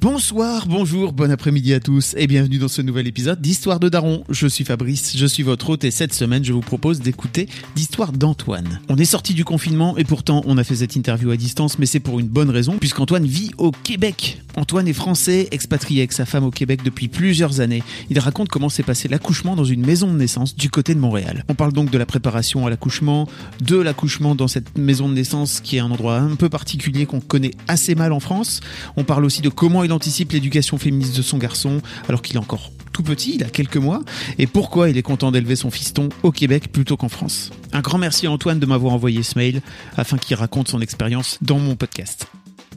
[0.00, 4.24] Bonsoir, bonjour, bon après-midi à tous et bienvenue dans ce nouvel épisode d'Histoire de Daron.
[4.30, 8.12] Je suis Fabrice, je suis votre hôte et cette semaine je vous propose d'écouter l'histoire
[8.12, 8.80] d'Antoine.
[8.88, 11.84] On est sorti du confinement et pourtant on a fait cette interview à distance mais
[11.84, 14.40] c'est pour une bonne raison puisqu'Antoine vit au Québec.
[14.56, 17.82] Antoine est français, expatrié avec sa femme au Québec depuis plusieurs années.
[18.08, 21.44] Il raconte comment s'est passé l'accouchement dans une maison de naissance du côté de Montréal.
[21.48, 23.28] On parle donc de la préparation à l'accouchement,
[23.60, 27.20] de l'accouchement dans cette maison de naissance qui est un endroit un peu particulier qu'on
[27.20, 28.60] connaît assez mal en France.
[28.96, 32.40] On parle aussi de comment il anticipe l'éducation féministe de son garçon alors qu'il est
[32.40, 34.02] encore tout petit, il a quelques mois,
[34.38, 37.50] et pourquoi il est content d'élever son fiston au Québec plutôt qu'en France?
[37.72, 39.62] Un grand merci à Antoine de m'avoir envoyé ce mail
[39.96, 42.26] afin qu'il raconte son expérience dans mon podcast.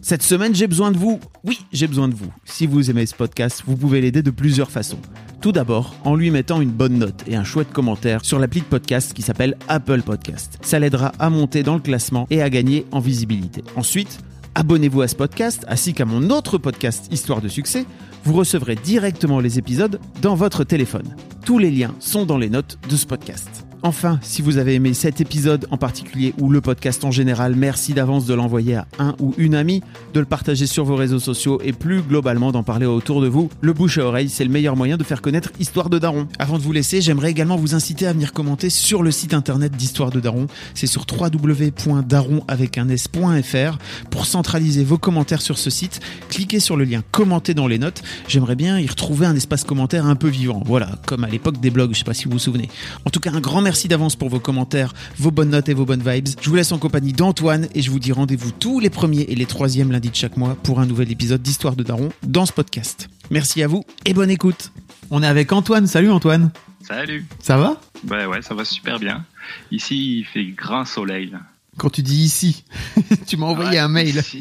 [0.01, 1.21] Cette semaine, j'ai besoin de vous.
[1.45, 2.31] Oui, j'ai besoin de vous.
[2.43, 4.99] Si vous aimez ce podcast, vous pouvez l'aider de plusieurs façons.
[5.39, 8.65] Tout d'abord, en lui mettant une bonne note et un chouette commentaire sur l'appli de
[8.65, 10.57] podcast qui s'appelle Apple Podcast.
[10.61, 13.63] Ça l'aidera à monter dans le classement et à gagner en visibilité.
[13.77, 14.19] Ensuite,
[14.55, 17.85] abonnez-vous à ce podcast ainsi qu'à mon autre podcast Histoire de succès.
[18.23, 21.15] Vous recevrez directement les épisodes dans votre téléphone.
[21.45, 23.65] Tous les liens sont dans les notes de ce podcast.
[23.85, 27.93] Enfin, si vous avez aimé cet épisode en particulier ou le podcast en général, merci
[27.93, 29.81] d'avance de l'envoyer à un ou une amie,
[30.13, 33.49] de le partager sur vos réseaux sociaux et plus globalement d'en parler autour de vous.
[33.59, 36.29] Le bouche à oreille, c'est le meilleur moyen de faire connaître Histoire de Daron.
[36.39, 39.75] Avant de vous laisser, j'aimerais également vous inciter à venir commenter sur le site internet
[39.75, 40.47] d'Histoire de Daron.
[40.75, 43.77] C'est sur www.daron avec un s.fr.
[44.09, 48.01] Pour centraliser vos commentaires sur ce site, cliquez sur le lien commenter dans les notes.
[48.29, 50.63] J'aimerais bien y retrouver un espace commentaire un peu vivant.
[50.65, 52.69] Voilà, comme à l'époque des blogs, je sais pas si vous vous souvenez.
[53.05, 55.85] En tout cas, un grand merci d'avance pour vos commentaires, vos bonnes notes et vos
[55.85, 56.27] bonnes vibes.
[56.41, 59.35] Je vous laisse en compagnie d'Antoine et je vous dis rendez-vous tous les premiers et
[59.35, 62.53] les troisièmes lundis de chaque mois pour un nouvel épisode d'Histoire de Daron dans ce
[62.53, 63.09] podcast.
[63.31, 64.71] Merci à vous et bonne écoute.
[65.09, 65.87] On est avec Antoine.
[65.87, 66.51] Salut Antoine.
[66.87, 67.25] Salut.
[67.41, 67.79] Ça va?
[68.03, 69.25] Bah ouais, ça va super bien.
[69.71, 71.33] Ici, il fait grand soleil.
[71.77, 72.63] Quand tu dis ici,
[73.27, 74.21] tu m'as envoyé Ouais, un mail.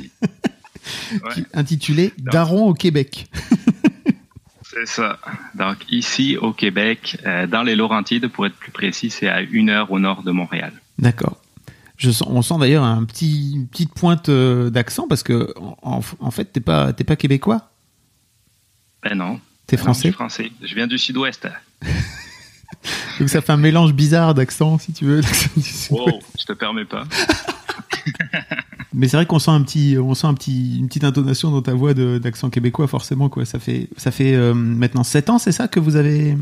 [1.12, 2.12] Ouais, intitulé.
[2.18, 3.28] Daron au Québec.
[4.72, 5.18] c'est ça.
[5.54, 9.70] Donc ici au Québec, euh, dans les Laurentides, pour être plus précis, c'est à une
[9.70, 10.72] heure au nord de Montréal.
[10.98, 11.40] D'accord.
[11.96, 16.00] Je sens, on sent d'ailleurs un petit, une petite pointe euh, d'accent parce que en,
[16.20, 17.70] en fait t'es pas t'es pas québécois,
[19.02, 19.40] Ben non.
[19.66, 20.00] t'es Ben non, Je français?
[20.00, 20.52] suis français.
[20.62, 21.46] Je viens du sud-ouest.
[23.20, 25.20] Donc ça fait un mélange bizarre d'accent si tu veux.
[25.90, 27.04] Wow, je te permets pas.
[28.94, 31.62] Mais c'est vrai qu'on sent un petit, on sent un petit, une petite intonation dans
[31.62, 33.44] ta voix d'accent québécois forcément quoi.
[33.44, 36.36] Ça fait, ça fait euh, maintenant 7 ans, c'est ça que vous avez,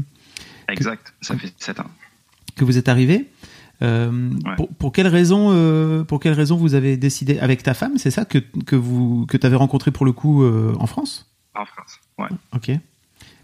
[0.68, 1.12] Exact.
[1.20, 1.90] Ça fait sept ans.
[2.56, 3.28] que vous êtes arrivé.
[3.82, 4.56] Euh, Ouais.
[4.56, 8.10] pour, pour quelle raison, euh, pour quelle raison vous avez décidé avec ta femme, c'est
[8.10, 11.30] ça que que vous que t'avais rencontré pour le coup en France?
[11.54, 11.98] En France.
[12.18, 12.28] Ouais.
[12.54, 12.70] Ok.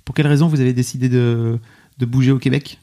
[0.04, 1.58] Pour quelle raison vous avez décidé de
[1.98, 2.78] de bouger au Québec?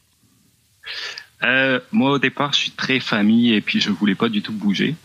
[1.43, 4.53] Euh, moi, au départ, je suis très famille et puis je voulais pas du tout
[4.53, 4.95] bouger.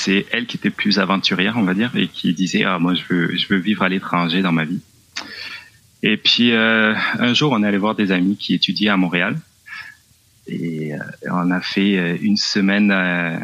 [0.00, 3.02] C'est elle qui était plus aventurière, on va dire, et qui disait ah moi je
[3.08, 4.78] veux je veux vivre à l'étranger dans ma vie.
[6.04, 9.36] Et puis euh, un jour, on est allé voir des amis qui étudiaient à Montréal
[10.46, 10.98] et euh,
[11.32, 13.40] on a fait euh, une semaine euh,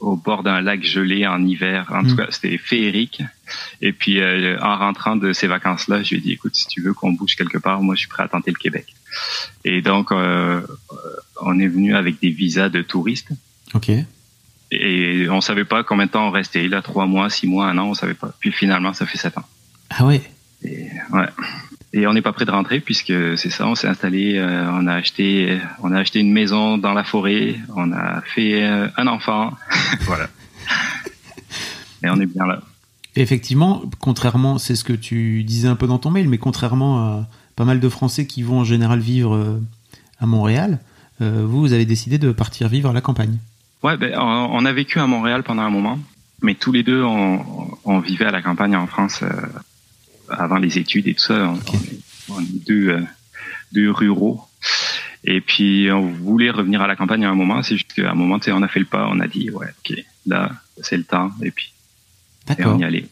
[0.00, 1.86] au bord d'un lac gelé en hiver.
[1.90, 3.22] En tout cas, c'était féerique.
[3.80, 6.82] Et puis euh, en rentrant de ces vacances-là, je lui ai dit écoute, si tu
[6.82, 8.92] veux qu'on bouge quelque part, moi je suis prêt à tenter le Québec.
[9.64, 10.62] Et donc euh,
[11.40, 13.30] on est venu avec des visas de touristes
[13.72, 13.92] Ok.
[14.72, 17.78] Et on savait pas combien de temps on restait là, trois mois, six mois, un
[17.78, 18.32] an, on savait pas.
[18.40, 19.44] Puis finalement, ça fait sept ans.
[19.90, 20.22] Ah ouais?
[20.64, 21.28] Et, ouais.
[21.92, 24.86] Et on n'est pas prêt de rentrer puisque c'est ça, on s'est installé, euh, on
[24.86, 29.06] a acheté, on a acheté une maison dans la forêt, on a fait euh, un
[29.06, 29.52] enfant,
[30.02, 30.28] voilà.
[32.02, 32.60] Et on est bien là.
[33.14, 37.28] Effectivement, contrairement, c'est ce que tu disais un peu dans ton mail, mais contrairement à
[37.56, 39.60] pas mal de Français qui vont en général vivre euh,
[40.18, 40.78] à Montréal,
[41.20, 43.38] euh, vous, vous avez décidé de partir vivre à la campagne.
[43.82, 45.98] Ouais, ben, on, a vécu à Montréal pendant un moment,
[46.40, 47.44] mais tous les deux, on,
[47.84, 49.30] on vivait à la campagne en France euh,
[50.28, 51.48] avant les études et tout ça.
[51.48, 53.02] On, on est, on est deux, euh,
[53.72, 54.42] deux ruraux.
[55.24, 57.62] Et puis, on voulait revenir à la campagne à un moment.
[57.62, 59.08] C'est juste qu'à un moment, tu sais, on a fait le pas.
[59.10, 59.96] On a dit, ouais, ok,
[60.26, 60.50] là,
[60.80, 61.30] c'est le temps.
[61.42, 62.76] Et puis, et D'accord.
[62.76, 63.06] on y allait.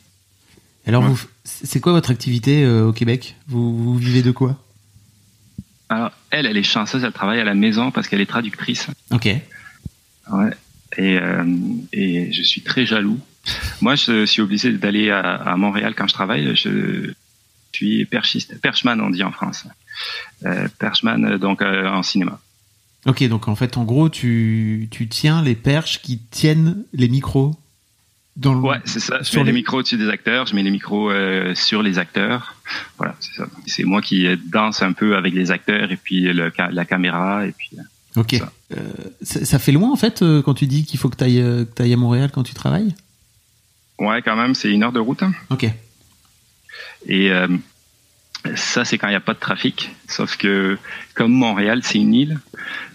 [0.86, 1.08] Alors, Ouais.
[1.10, 3.36] vous, c'est quoi votre activité euh, au Québec?
[3.48, 4.56] Vous, vous vivez de quoi?
[5.88, 7.04] Alors, elle, elle est chanceuse.
[7.04, 8.86] Elle travaille à la maison parce qu'elle est traductrice.
[9.10, 9.28] Ok.
[10.30, 10.50] Ouais.
[10.96, 11.44] et, euh,
[11.92, 13.18] et je suis très jaloux.
[13.80, 16.54] Moi, je suis obligé d'aller à, à Montréal quand je travaille.
[16.54, 17.12] Je
[17.72, 19.64] suis perchiste, perchman on dit en France.
[20.44, 22.40] Euh, perchman donc euh, en cinéma.
[23.06, 27.56] Ok, donc en fait, en gros, tu, tu tiens les perches qui tiennent les micros
[28.36, 28.60] dans le...
[28.60, 29.18] Ouais, c'est ça.
[29.20, 31.82] Je sur mets les les- micros au-dessus des acteurs, je mets les micros euh, sur
[31.82, 32.56] les acteurs.
[32.98, 33.46] Voilà, c'est ça.
[33.66, 37.52] C'est moi qui danse un peu avec les acteurs et puis le, la caméra et
[37.52, 37.70] puis.
[37.78, 37.82] euh,
[38.16, 38.36] Ok.
[38.38, 38.52] Ça.
[38.76, 38.92] Euh,
[39.22, 41.92] ça, ça fait loin en fait euh, quand tu dis qu'il faut que tu ailles,
[41.92, 42.94] à Montréal quand tu travailles?
[43.98, 45.22] Ouais, quand même, c'est une heure de route.
[45.22, 45.32] hein.
[45.50, 45.64] Ok.
[47.06, 47.48] Et euh,
[48.54, 49.90] ça, c'est quand il n'y a pas de trafic.
[50.08, 50.78] Sauf que
[51.14, 52.38] comme Montréal, c'est une île,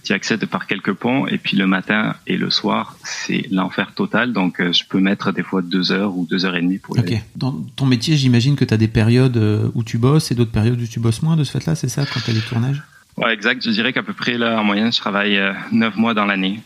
[0.04, 4.34] tu accèdes par quelques ponts et puis le matin et le soir, c'est l'enfer total.
[4.34, 6.98] Donc, euh, je peux mettre des fois deux heures ou deux heures et demie pour
[6.98, 7.08] y Ok.
[7.08, 7.22] aller.
[7.36, 10.52] Dans ton métier, j'imagine que tu as des périodes euh, où tu bosses et d'autres
[10.52, 12.82] périodes où tu bosses moins de ce fait-là, c'est ça, quand tu as les tournages?
[13.18, 13.64] Ouais, exact.
[13.64, 16.60] Je dirais qu'à peu près, là, en moyenne, je travaille euh, neuf mois dans l'année.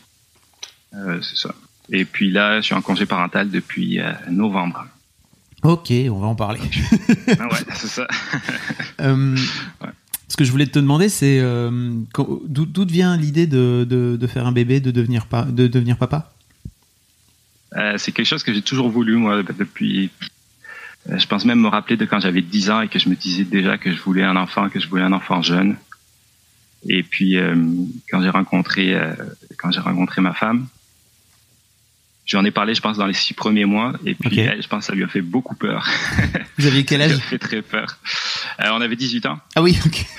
[0.94, 1.54] Euh, c'est ça.
[1.90, 4.86] Et puis là, je suis en congé parental depuis euh, novembre.
[5.62, 6.60] Ok, on va en parler.
[7.38, 8.06] ah ouais, c'est ça.
[9.00, 9.36] Euh,
[9.82, 9.88] Ouais.
[10.28, 14.52] Ce que je voulais te demander, c'est d'où vient l'idée de, de, de faire un
[14.52, 16.32] bébé, de devenir, pa- de devenir papa?
[17.96, 20.10] C'est quelque chose que j'ai toujours voulu, moi, depuis.
[21.08, 23.42] Je pense même me rappeler de quand j'avais 10 ans et que je me disais
[23.44, 25.76] déjà que je voulais un enfant, que je voulais un enfant jeune.
[26.88, 27.54] Et puis, euh,
[28.10, 29.14] quand j'ai rencontré, euh,
[29.58, 30.66] quand j'ai rencontré ma femme,
[32.26, 33.92] j'en ai parlé, je pense, dans les six premiers mois.
[34.06, 35.86] Et puis, elle, je pense, que ça lui a fait beaucoup peur.
[36.58, 37.22] Vous aviez quel ça lui a âge?
[37.22, 37.98] fait très peur.
[38.60, 39.38] Euh, on avait 18 ans.
[39.54, 40.06] Ah oui, ok.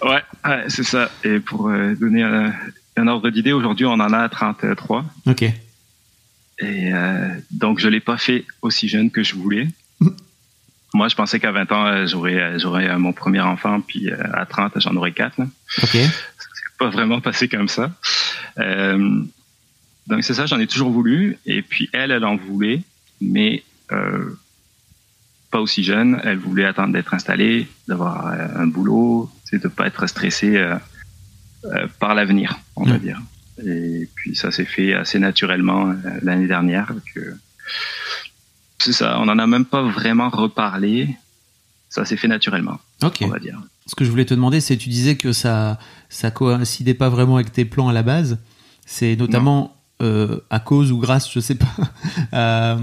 [0.00, 1.10] Ouais, ouais c'est ça.
[1.24, 1.68] Et pour
[1.98, 2.52] donner un,
[2.96, 5.04] un ordre d'idée, aujourd'hui, on en a 33.
[5.26, 5.42] Ok.
[6.60, 9.66] Et euh, donc, je l'ai pas fait aussi jeune que je voulais.
[10.94, 14.10] Moi, je pensais qu'à 20 ans, euh, j'aurais euh, j'aurais euh, mon premier enfant, puis
[14.10, 15.38] à 30, j'en aurais quatre.
[15.38, 15.46] là.
[15.82, 15.90] Ok.
[15.92, 17.90] C'est pas vraiment passé comme ça.
[18.58, 19.20] Euh,
[20.06, 21.36] donc, c'est ça, j'en ai toujours voulu.
[21.44, 22.82] Et puis, elle, elle en voulait,
[23.20, 23.62] mais
[23.92, 24.38] euh,
[25.50, 26.20] pas aussi jeune.
[26.24, 30.76] Elle voulait attendre d'être installée, d'avoir un boulot, c'est de pas être stressée euh,
[31.98, 32.98] par l'avenir, on va Ouais.
[32.98, 33.20] dire.
[33.66, 35.92] Et puis, ça s'est fait assez naturellement
[36.22, 36.92] l'année dernière.
[37.14, 37.34] Que...
[38.80, 41.16] C'est ça, on n'en a même pas vraiment reparlé.
[41.90, 42.78] Ça s'est fait naturellement,
[43.24, 43.58] on va dire.
[43.86, 45.78] Ce que je voulais te demander, c'est tu disais que ça
[46.10, 48.38] ça coïncidait pas vraiment avec tes plans à la base.
[48.86, 51.66] C'est notamment euh, à cause ou grâce, je sais pas,
[52.32, 52.76] à,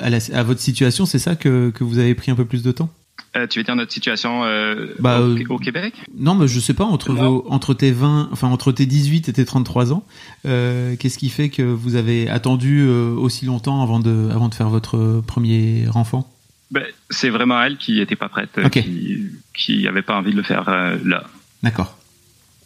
[0.00, 1.04] à, la- à votre situation.
[1.06, 2.88] C'est ça que, que vous avez pris un peu plus de temps?
[3.36, 5.94] Euh, tu veux dire notre situation euh, Bah, au, euh, au Québec?
[6.16, 9.32] Non, mais je sais pas entre vos, entre tes 20, enfin entre tes 18 et
[9.32, 10.04] tes 33 ans,
[10.46, 14.54] euh, qu'est-ce qui fait que vous avez attendu euh, aussi longtemps avant de avant de
[14.54, 16.28] faire votre premier enfant
[16.72, 20.42] ben, C'est vraiment elle qui était pas prête, qui, qui avait pas envie de le
[20.42, 21.22] faire euh, là.
[21.62, 21.96] D'accord.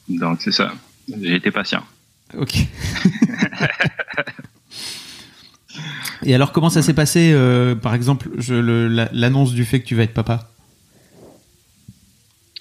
[0.09, 0.73] Donc c'est ça.
[1.21, 1.83] J'ai été patient.
[2.39, 2.55] Ok.
[6.25, 8.31] Et alors, comment ça s'est passé, euh, par exemple,
[9.13, 10.51] l'annonce du fait que tu vas être papa?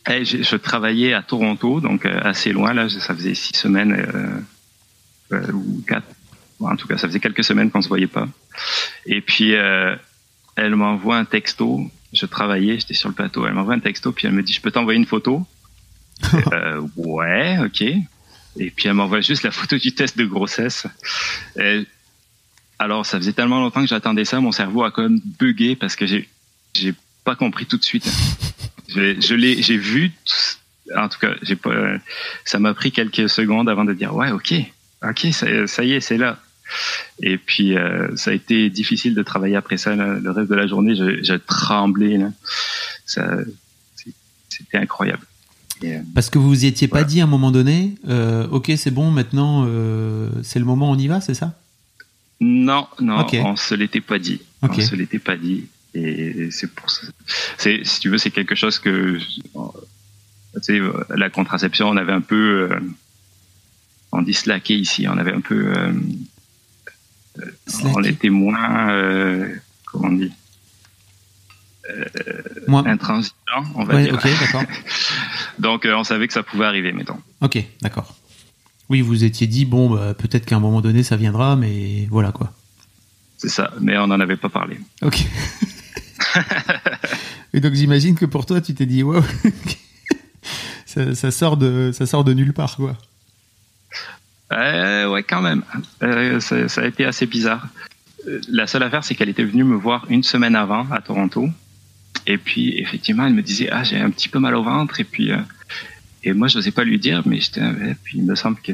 [0.05, 2.73] Hey, j'ai- je travaillais à Toronto, donc euh, assez loin.
[2.73, 6.07] Là, ça faisait six semaines euh, euh, ou quatre.
[6.59, 8.27] Bon, en tout cas, ça faisait quelques semaines qu'on se voyait pas.
[9.05, 9.95] Et puis, euh,
[10.55, 11.89] elle m'envoie un texto.
[12.11, 13.47] Je travaillais, j'étais sur le plateau.
[13.47, 15.45] Elle m'envoie un texto, puis elle me dit, je peux t'envoyer une photo?
[16.53, 17.81] Euh, Ouais, ok.
[17.81, 20.85] Et puis elle m'envoie juste la photo du test de grossesse.
[21.59, 21.87] Et
[22.77, 25.95] alors, ça faisait tellement longtemps que j'attendais ça, mon cerveau a quand même bugué parce
[25.95, 26.27] que j'ai
[27.23, 28.05] pas compris tout de suite.
[28.95, 30.11] Je, je l'ai, j'ai vu.
[30.95, 31.73] En tout cas, j'ai pas.
[32.45, 34.53] Ça m'a pris quelques secondes avant de dire ouais, ok,
[35.07, 36.39] ok, ça, ça y est, c'est là.
[37.21, 39.95] Et puis euh, ça a été difficile de travailler après ça.
[39.95, 40.15] là.
[40.19, 42.17] Le reste de la journée, je, je tremblais.
[42.17, 42.29] Là.
[43.05, 43.37] Ça,
[43.95, 44.11] c'est-
[44.49, 45.25] c'était incroyable.
[45.81, 48.47] Et, euh, Parce que vous vous y étiez pas dit à un moment donné, euh,
[48.49, 49.67] ok, c'est bon, maintenant,
[50.43, 51.53] c'est le moment, on y va, c'est ça?
[52.39, 53.35] Non, non, Ok.
[53.43, 54.41] on se l'était pas dit.
[54.63, 54.75] Ok.
[54.77, 55.65] On se l'était pas dit.
[55.95, 57.07] Et c'est pour ça.
[57.57, 62.21] C'est, si tu veux, c'est quelque chose que, tu sais, la contraception, on avait un
[62.21, 62.79] peu, euh,
[64.11, 65.93] on dit slacké ici, on avait un peu, euh,
[67.83, 69.47] on était moins, euh,
[69.85, 70.31] comment on dit,
[72.67, 73.35] Moi, intransigeant,
[73.75, 74.13] on va ouais, dire.
[74.15, 74.63] ok, d'accord.
[75.59, 77.19] Donc, euh, on savait que ça pouvait arriver, mettons.
[77.41, 78.15] Ok, d'accord.
[78.89, 82.31] Oui, vous étiez dit, bon, bah, peut-être qu'à un moment donné, ça viendra, mais voilà
[82.31, 82.51] quoi.
[83.37, 83.71] C'est ça.
[83.81, 84.79] Mais on n'en avait pas parlé.
[85.01, 85.25] Ok.
[87.53, 89.23] Et donc j'imagine que pour toi, tu t'es dit, wow,
[90.85, 92.97] ça, ça sort de, ça sort de nulle part, quoi.
[94.51, 95.63] Euh, ouais, quand même.
[96.03, 97.67] Euh, ça, ça a été assez bizarre.
[98.27, 101.49] Euh, La seule affaire, c'est qu'elle était venue me voir une semaine avant à Toronto.
[102.27, 104.99] Et puis, effectivement, elle me disait, ah, j'ai un petit peu mal au ventre.
[104.99, 105.37] Et puis, euh,
[106.23, 107.61] et moi, je n'osais pas lui dire, mais j'étais,
[108.03, 108.73] puis il me semble que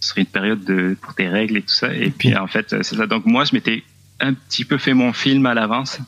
[0.00, 1.94] ce serait une période de pour tes règles et tout ça.
[1.94, 3.06] Et puis en fait, c'est ça.
[3.06, 3.82] Donc moi, je m'étais
[4.20, 5.98] un petit peu fait mon film à l'avance.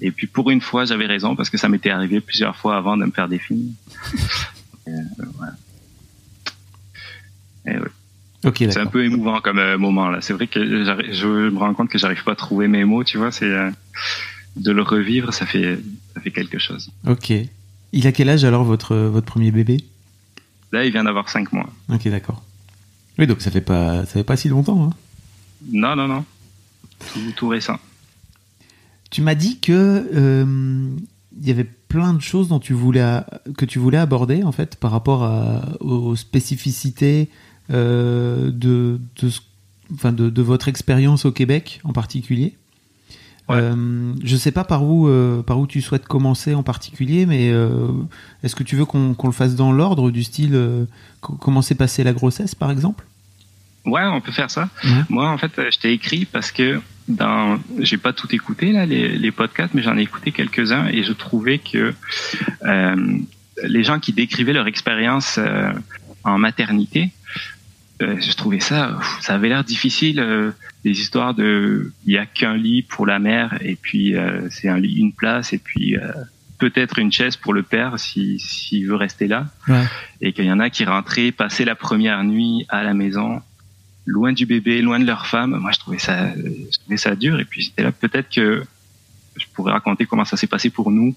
[0.00, 2.96] Et puis pour une fois, j'avais raison parce que ça m'était arrivé plusieurs fois avant
[2.96, 3.72] de me faire des films.
[4.88, 4.92] Euh,
[5.36, 5.52] voilà.
[7.66, 7.90] Et ouais.
[8.44, 10.20] Ok, C'est un peu émouvant comme euh, moment là.
[10.20, 10.58] C'est vrai que
[11.12, 13.30] je me rends compte que j'arrive pas à trouver mes mots, tu vois.
[13.30, 13.70] C'est euh,
[14.56, 15.78] de le revivre, ça fait
[16.14, 16.90] ça fait quelque chose.
[17.06, 17.32] Ok.
[17.92, 19.84] Il a quel âge alors votre votre premier bébé?
[20.72, 21.68] Là, il vient d'avoir cinq mois.
[21.88, 22.42] Ok, d'accord.
[23.18, 24.84] Oui, donc ça fait pas ça fait pas si longtemps.
[24.84, 24.94] Hein.
[25.70, 26.24] Non, non, non.
[27.12, 27.78] Tout, tout récent.
[29.10, 30.88] Tu m'as dit que euh,
[31.40, 33.20] il y avait plein de choses dont tu voulais
[33.56, 37.28] que tu voulais aborder en fait par rapport à- aux spécificités
[37.72, 39.30] euh, de de,
[39.94, 42.54] enfin de, de votre expérience au Québec en particulier.
[43.48, 43.56] Ouais.
[43.56, 47.48] Euh, je sais pas par où euh, par où tu souhaites commencer en particulier, mais
[48.44, 50.86] est-ce que tu veux qu'on qu'on le fasse dans l'ordre du style
[51.20, 53.04] co- comment s'est passée la grossesse par exemple?
[53.86, 54.68] Ouais, on peut faire ça.
[54.84, 55.02] Ouais.
[55.08, 56.80] Moi, en fait, je t'ai écrit parce que
[57.10, 61.02] dans, j'ai pas tout écouté là les, les podcasts, mais j'en ai écouté quelques-uns et
[61.02, 61.94] je trouvais que
[62.64, 62.96] euh,
[63.64, 65.70] les gens qui décrivaient leur expérience euh,
[66.24, 67.10] en maternité,
[68.02, 70.24] euh, je trouvais ça, ça avait l'air difficile.
[70.84, 74.14] des histoires de, il y a qu'un lit pour la mère et puis
[74.50, 75.96] c'est un lit, une place et puis
[76.58, 79.84] peut-être une chaise pour le père si s'il veut rester là Ouais.
[80.20, 83.42] et qu'il y en a qui rentraient, passaient la première nuit à la maison,
[84.10, 85.56] loin du bébé, loin de leur femme.
[85.56, 87.38] Moi, je trouvais ça, je trouvais ça dur.
[87.40, 88.62] Et puis j'étais là, peut-être que
[89.36, 91.14] je pourrais raconter comment ça s'est passé pour nous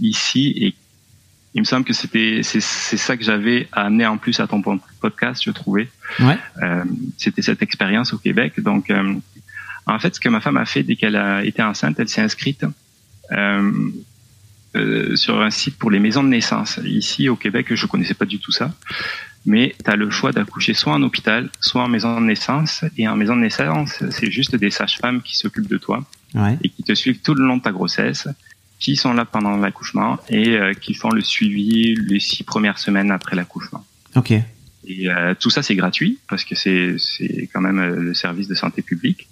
[0.00, 0.52] ici.
[0.56, 0.74] Et
[1.54, 4.46] il me semble que c'était, c'est, c'est ça que j'avais à amener en plus à
[4.46, 5.88] ton pod- podcast, je trouvais.
[6.20, 6.38] Ouais.
[6.62, 6.84] Euh,
[7.18, 8.60] c'était cette expérience au Québec.
[8.60, 9.14] Donc, euh,
[9.86, 12.22] en fait, ce que ma femme a fait dès qu'elle a été enceinte, elle s'est
[12.22, 12.64] inscrite.
[13.32, 13.90] Euh,
[14.76, 16.78] euh, sur un site pour les maisons de naissance.
[16.84, 18.72] Ici, au Québec, je connaissais pas du tout ça.
[19.46, 22.84] Mais tu as le choix d'accoucher soit en hôpital, soit en maison de naissance.
[22.98, 26.04] Et en maison de naissance, c'est juste des sages-femmes qui s'occupent de toi
[26.34, 26.56] Ouais.
[26.62, 28.28] et qui te suivent tout le long de ta grossesse,
[28.78, 33.10] qui sont là pendant l'accouchement et euh, qui font le suivi les six premières semaines
[33.10, 33.84] après l'accouchement.
[34.14, 34.30] Ok.
[34.86, 38.46] Et euh, tout ça, c'est gratuit parce que c'est c'est quand même euh, le service
[38.48, 39.28] de santé publique.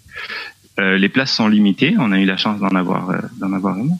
[0.81, 1.95] Euh, les places sont limitées.
[1.99, 3.97] On a eu la chance d'en avoir d'en avoir une.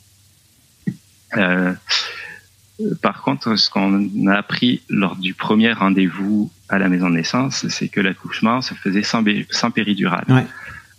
[2.81, 7.17] Euh, par contre, ce qu'on a appris lors du premier rendez-vous à la maison de
[7.17, 10.25] naissance, c'est que l'accouchement se faisait sans, sans péridurale.
[10.29, 10.47] Ouais.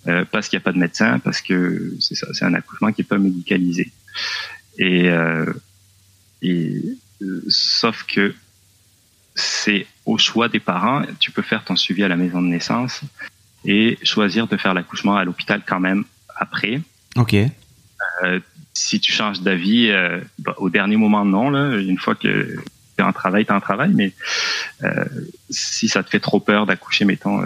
[0.07, 2.91] Euh, parce qu'il n'y a pas de médecin, parce que c'est ça, c'est un accouchement
[2.91, 3.91] qui est pas médicalisé.
[4.77, 5.51] Et, euh,
[6.41, 6.81] et
[7.21, 8.33] euh, sauf que
[9.35, 11.03] c'est au choix des parents.
[11.19, 13.01] Tu peux faire ton suivi à la maison de naissance
[13.65, 16.05] et choisir de faire l'accouchement à l'hôpital quand même
[16.35, 16.81] après.
[17.15, 17.35] Ok.
[18.79, 21.53] Si tu changes d'avis, euh, bah, au dernier moment, non.
[21.77, 22.63] Une fois que tu
[22.97, 23.91] es en travail, tu es en travail.
[23.93, 24.13] Mais
[24.83, 25.05] euh,
[25.49, 27.43] si ça te fait trop peur d'accoucher, mettons,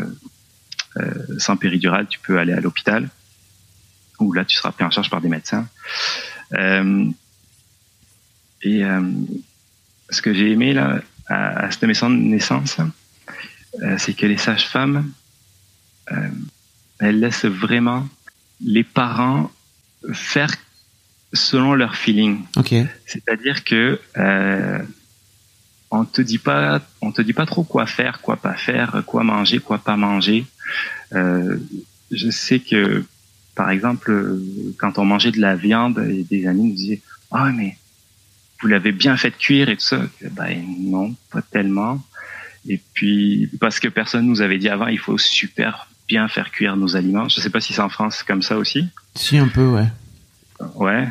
[0.98, 3.10] euh, sans péridurale, tu peux aller à l'hôpital.
[4.20, 5.68] Où là, tu seras pris en charge par des médecins.
[8.62, 8.84] Et
[10.10, 12.78] ce que j'ai aimé là, à, à cette maison de naissance,
[13.98, 15.12] c'est que les sages-femmes,
[17.00, 18.08] elles laissent vraiment
[18.62, 19.52] les parents
[20.14, 20.52] faire
[21.34, 22.42] selon leur feeling.
[23.06, 24.80] C'est-à-dire que euh,
[25.92, 29.24] on te dit pas, on te dit pas trop quoi faire, quoi pas faire, quoi
[29.24, 30.46] manger, quoi pas manger.
[31.14, 31.58] Euh,
[32.12, 33.04] je sais que,
[33.56, 34.40] par exemple,
[34.78, 37.78] quand on mangeait de la viande, et des amis nous disaient ah mais
[38.62, 40.02] vous l'avez bien fait cuire et tout ça.
[40.32, 42.02] Ben non, pas tellement.
[42.68, 46.78] Et puis parce que personne nous avait dit avant, il faut super bien faire cuire
[46.78, 47.28] nos aliments.
[47.28, 48.88] Je sais pas si c'est en France comme ça aussi.
[49.16, 49.88] Si un peu, ouais.
[50.76, 51.08] Ouais.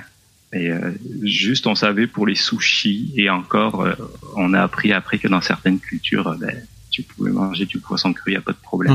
[0.55, 0.93] Et euh,
[1.23, 3.95] juste, on savait pour les sushis et encore, euh,
[4.37, 6.55] on a appris après que dans certaines cultures, euh, ben,
[6.91, 8.95] tu pouvais manger du poisson cru, il y a pas de problème.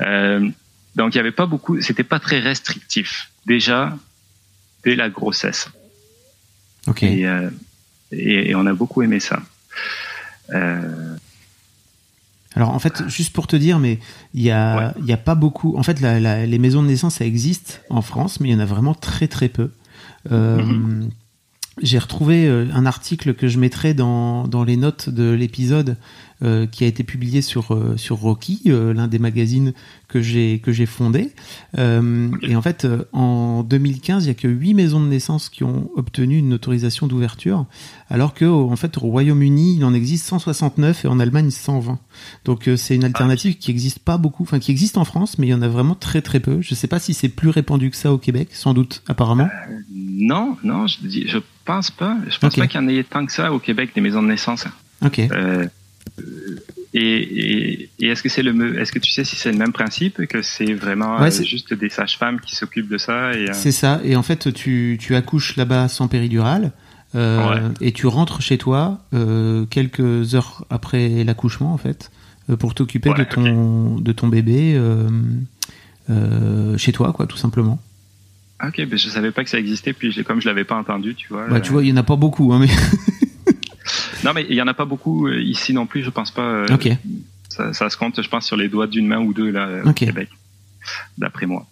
[0.00, 0.52] Ouais.
[0.96, 3.30] Donc il y avait pas beaucoup, c'était pas très restrictif.
[3.46, 3.96] Déjà
[4.82, 5.68] dès la grossesse.
[6.88, 7.02] Ok.
[7.04, 7.24] Et,
[8.12, 9.40] et, et on a beaucoup aimé ça.
[12.54, 13.98] Alors en fait, juste pour te dire, mais
[14.32, 14.92] il y a, Ouais.
[15.00, 15.76] il y a pas beaucoup.
[15.76, 18.54] En fait, la- la- les maisons de naissance, ça existe en France, mais il y
[18.54, 19.70] en a vraiment très très peu.
[20.32, 21.10] Euh, Mhm.
[21.82, 25.96] J'ai retrouvé euh, un article que je mettrai dans, dans les notes de l'épisode
[26.42, 29.72] euh, qui a été publié sur euh, sur Rocky, euh, l'un des magazines
[30.06, 31.32] que j'ai que j'ai fondé.
[31.76, 35.90] Et en fait, en 2015, il y a que 8 maisons de naissance qui ont
[35.96, 37.66] obtenu une autorisation d'ouverture,
[38.10, 41.98] alors que en fait au Royaume-Uni, il en existe 169 et en Allemagne 120.
[42.44, 45.50] Donc c'est une alternative qui existe pas beaucoup, enfin qui existe en France, mais il
[45.50, 46.60] y en a vraiment très très peu.
[46.60, 49.48] Je sais pas si c'est plus répandu que ça au Québec, sans doute apparemment.
[49.90, 52.16] non, non, je, je pense pas.
[52.28, 54.28] Je pense pas qu'il y en ait tant que ça au Québec des maisons de
[54.28, 54.66] naissance.
[55.04, 55.18] Ok.
[55.18, 55.66] Euh,
[56.94, 60.26] Et, et, est-ce que c'est le, est-ce que tu sais si c'est le même principe
[60.26, 63.72] que c'est vraiment Ouais, euh, juste des sages-femmes qui s'occupent de ça et euh, C'est
[63.72, 64.00] ça.
[64.02, 66.72] Et en fait, tu, tu accouches là-bas sans péridurale.
[67.14, 67.60] euh, Ouais.
[67.82, 69.00] Et tu rentres chez toi
[69.70, 72.10] quelques heures après l'accouchement, en fait,
[72.58, 74.80] pour t'occuper Ouais, de, ton, de ton bébé
[76.78, 77.78] chez toi, quoi, tout simplement.
[78.66, 81.28] Ok, ben je savais pas que ça existait, puis comme je l'avais pas entendu, tu
[81.28, 81.46] vois.
[81.46, 82.68] Bah, tu vois, il y en a pas beaucoup, hein, mais.
[84.26, 86.42] Non, mais il y en a pas beaucoup euh, ici non plus, je pense pas.
[86.42, 86.88] euh, ok.
[87.48, 89.84] ça, ça se compte, je pense, sur les doigts d'une main ou deux là euh,
[89.84, 90.28] au Québec,
[91.16, 91.64] d'après moi.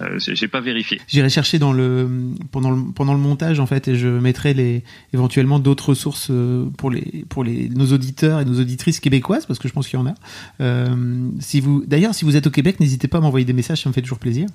[0.00, 1.00] Euh, j'ai pas vérifié.
[1.08, 2.08] J'irai chercher dans le
[2.50, 6.66] pendant le pendant le montage en fait et je mettrai les éventuellement d'autres sources euh,
[6.78, 9.98] pour les pour les nos auditeurs et nos auditrices québécoises parce que je pense qu'il
[9.98, 10.14] y en a.
[10.60, 13.82] Euh, si vous d'ailleurs si vous êtes au Québec n'hésitez pas à m'envoyer des messages
[13.82, 14.48] ça me fait toujours plaisir.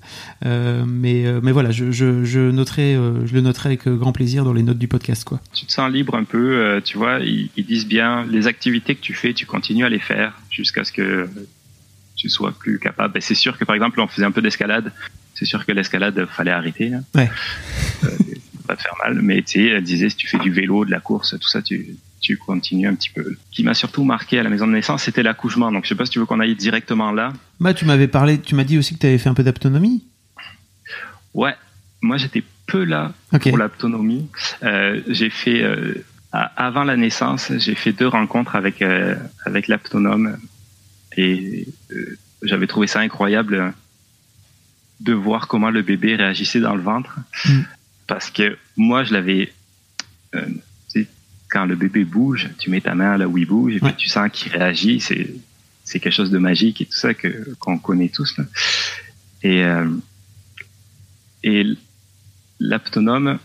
[0.46, 4.54] Euh, mais mais voilà je je, je noterai je le noterai avec grand plaisir dans
[4.54, 5.40] les notes du podcast quoi.
[5.54, 7.20] Tu te sens libre un peu, tu vois.
[7.20, 10.84] Ils, ils disent bien les activités que tu fais, tu continues à les faire jusqu'à
[10.84, 11.30] ce que
[12.16, 13.22] tu sois plus capable.
[13.22, 14.92] C'est sûr que par exemple, on faisait un peu d'escalade.
[15.36, 16.90] C'est sûr que l'escalade fallait arrêter.
[16.90, 17.00] Là.
[17.14, 17.30] Ouais.
[18.04, 18.10] Euh,
[18.68, 20.92] pas te faire mal, mais tu sais, elle disait si tu fais du vélo, de
[20.92, 23.24] la course, tout ça, tu tu continues un petit peu.
[23.24, 25.72] Ce qui m'a surtout marqué à la maison de naissance, c'était l'accouchement.
[25.72, 27.32] Donc je sais pas si tu veux qu'on aille directement là.
[27.60, 30.04] Bah tu m'avais parlé tu m'as dit aussi que tu avais fait un peu d'autonomie.
[31.36, 31.54] Ouais,
[32.02, 34.28] moi j'étais peu là pour l'autonomie.
[34.64, 39.16] Euh, j'ai fait euh, avant la naissance, j'ai fait deux rencontres avec euh,
[39.46, 40.38] avec l'aptonome
[41.16, 43.74] et euh, j'avais trouvé ça incroyable
[45.00, 47.62] de voir comment le bébé réagissait dans le ventre Mm.
[48.08, 49.52] parce que moi je l'avais
[50.36, 50.46] euh,
[50.92, 51.08] tu sais,
[51.50, 53.90] quand le bébé bouge, tu mets ta main là où il bouge et Ouais.
[53.92, 55.34] puis tu sens qu'il réagit, c'est
[55.84, 58.46] c'est quelque chose de magique et tout ça que qu'on connaît tous là.
[59.44, 59.90] Et euh,
[61.44, 61.64] et
[62.60, 63.38] l'aptonome,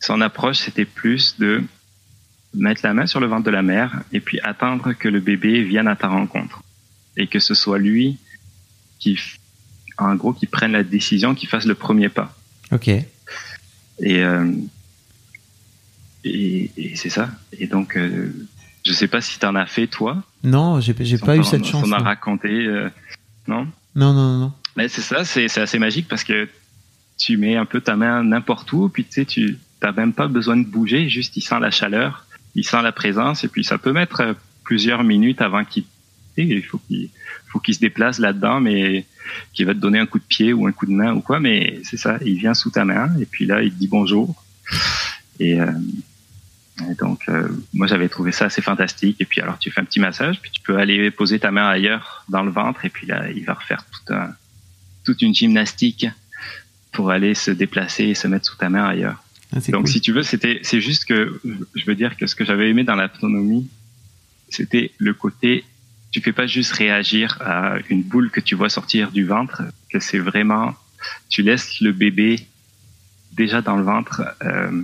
[0.00, 1.62] son approche, c'était plus de
[2.54, 5.62] mettre la main sur le ventre de la mère et puis attendre que le bébé
[5.62, 6.62] vienne à ta rencontre.
[7.16, 8.16] Et que ce soit lui
[8.98, 9.18] qui,
[10.00, 12.34] en gros, qui prenne la décision, qui fasse le premier pas.
[12.72, 12.88] Ok.
[12.88, 13.04] Et,
[14.24, 14.50] euh,
[16.24, 17.30] et, et c'est ça.
[17.58, 18.32] Et donc, euh,
[18.84, 20.22] je sais pas si tu en as fait, toi.
[20.42, 21.84] Non j'ai j'ai pas eu t'en- cette chance.
[21.84, 22.88] On m'a raconté, euh,
[23.46, 23.66] non?
[23.94, 24.38] Non non non.
[24.38, 24.52] non.
[24.76, 26.48] Mais c'est ça, c'est c'est assez magique parce que
[27.18, 30.28] tu mets un peu ta main n'importe où, puis tu sais, tu t'as même pas
[30.28, 33.78] besoin de bouger, juste il sent la chaleur, il sent la présence, et puis ça
[33.78, 34.32] peut mettre euh,
[34.64, 35.84] plusieurs minutes avant qu'il
[36.36, 37.10] il faut qu'il
[37.48, 39.04] faut qu'il se déplace là-dedans, mais
[39.52, 41.40] qu'il va te donner un coup de pied ou un coup de main ou quoi,
[41.40, 44.42] mais c'est ça, il vient sous ta main, et puis là, il te dit bonjour.
[45.38, 45.72] Et, euh,
[46.90, 49.16] et donc, euh, moi, j'avais trouvé ça assez fantastique.
[49.20, 51.68] Et puis, alors, tu fais un petit massage, puis tu peux aller poser ta main
[51.68, 54.30] ailleurs dans le ventre, et puis là, il va refaire tout un,
[55.04, 56.06] toute une gymnastique
[56.92, 59.22] pour aller se déplacer et se mettre sous ta main ailleurs.
[59.54, 59.88] Ah, Donc, cool.
[59.88, 61.40] si tu veux, c'était, c'est juste que
[61.74, 63.68] je veux dire que ce que j'avais aimé dans l'autonomie,
[64.48, 65.64] c'était le côté,
[66.10, 70.00] tu fais pas juste réagir à une boule que tu vois sortir du ventre, que
[70.00, 70.74] c'est vraiment,
[71.28, 72.46] tu laisses le bébé
[73.32, 74.82] déjà dans le ventre euh,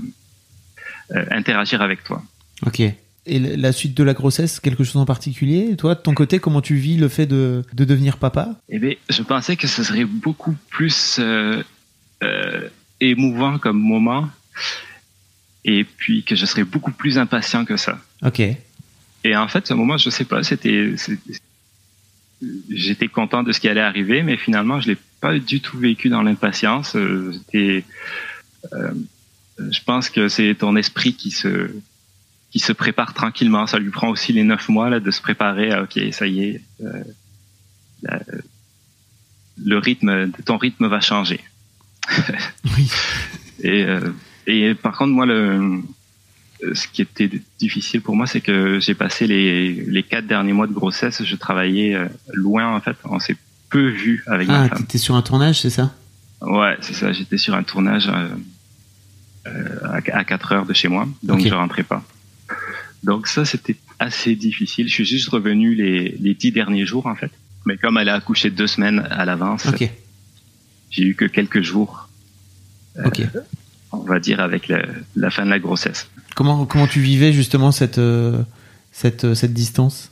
[1.13, 2.23] euh, interagir avec toi.
[2.65, 2.81] Ok.
[3.29, 5.71] Et la suite de la grossesse, quelque chose en particulier?
[5.73, 8.51] Et Toi, de ton côté, comment tu vis le fait de, de devenir papa?
[8.69, 11.61] Eh bien, je pensais que ce serait beaucoup plus euh,
[13.01, 14.29] émouvant comme moment,
[15.65, 17.99] et puis que je serais beaucoup plus impatient que ça.
[18.25, 18.41] Ok.
[19.27, 20.95] Et en fait, ce moment, je sais pas, c'était,
[22.71, 26.09] j'étais content de ce qui allait arriver, mais finalement, je l'ai pas du tout vécu
[26.09, 26.95] dans l'impatience.
[26.97, 27.85] Euh, J'étais,
[28.73, 28.93] euh,
[29.59, 31.71] je pense que c'est ton esprit qui se,
[32.51, 33.67] qui se prépare tranquillement.
[33.67, 35.73] Ça lui prend aussi les neuf mois là de se préparer.
[35.73, 37.03] À, ok, ça y est, euh,
[38.03, 38.23] la-
[39.65, 41.41] le rythme, ton rythme va changer.
[42.77, 42.89] Oui.
[43.63, 44.11] Et, euh,
[44.47, 45.81] et par contre, moi, le,
[46.75, 50.67] ce qui était difficile pour moi, c'est que j'ai passé les, les quatre derniers mois
[50.67, 52.97] de grossesse, je travaillais euh, loin, en fait.
[53.05, 53.37] On s'est
[53.69, 54.79] peu vu avec ma Ah, femme.
[54.79, 55.95] t'étais sur un tournage, c'est ça?
[56.41, 57.13] Ouais, c'est ça.
[57.13, 58.29] J'étais sur un tournage euh,
[59.49, 61.49] euh, à, à 4 heures de chez moi, donc Ok.
[61.49, 62.03] je rentrais pas.
[63.03, 64.89] Donc ça, c'était assez difficile.
[64.89, 67.31] Je suis juste revenu les, les dix derniers jours, en fait.
[67.67, 69.91] Mais comme elle a accouché deux semaines à l'avance, Ok.
[70.91, 72.09] j'ai eu que quelques jours.
[74.01, 74.73] On va dire, avec
[75.17, 76.09] la fin de la grossesse.
[76.35, 78.43] Comment, comment tu vivais justement cette, euh,
[78.93, 80.11] cette, euh, cette distance?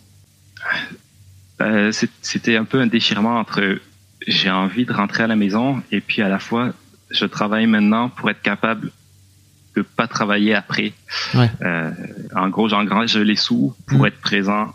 [1.60, 1.92] Euh,
[2.22, 3.78] c'était un peu un déchirement entre
[4.26, 6.72] j'ai envie de rentrer à la maison et puis à la fois
[7.10, 8.90] je travaille maintenant pour être capable
[9.76, 10.94] de pas travailler après.
[11.34, 11.50] Ouais.
[11.62, 11.90] Euh,
[12.34, 14.06] en gros, j'engrange les sous pour Mm.
[14.06, 14.72] être présent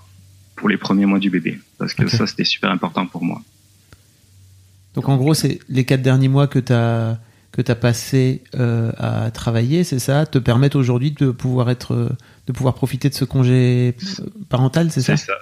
[0.56, 3.42] pour les premiers mois du bébé parce que ça c'était super important pour moi.
[4.94, 7.18] Donc en gros, c'est les quatre derniers mois que tu as
[7.52, 11.94] que tu as passé euh, à travailler, c'est ça, te permettent aujourd'hui de pouvoir être
[11.94, 12.10] euh,
[12.48, 15.18] de pouvoir profiter de ce congé euh, parental, c'est ça?
[15.18, 15.34] C'est ça.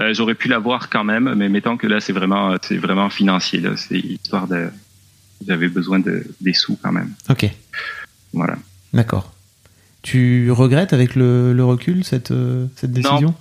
[0.00, 3.60] Euh, J'aurais pu l'avoir quand même, mais mettons que là, c'est vraiment, c'est vraiment financier.
[3.60, 3.76] là.
[3.76, 4.68] C'est histoire de,
[5.46, 7.10] j'avais besoin de des sous quand même.
[7.28, 7.48] Ok,
[8.32, 8.56] Voilà.
[8.92, 9.32] d'accord.
[10.02, 12.32] Tu regrettes avec le, le recul cette,
[12.76, 13.34] cette décision?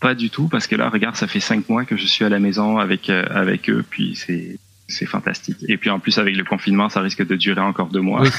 [0.00, 2.28] Pas du tout, parce que là, regarde, ça fait cinq mois que je suis à
[2.28, 5.58] la maison avec avec eux, puis c'est c'est fantastique.
[5.68, 8.22] Et puis en plus avec le confinement, ça risque de durer encore deux mois.
[8.22, 8.30] Oui.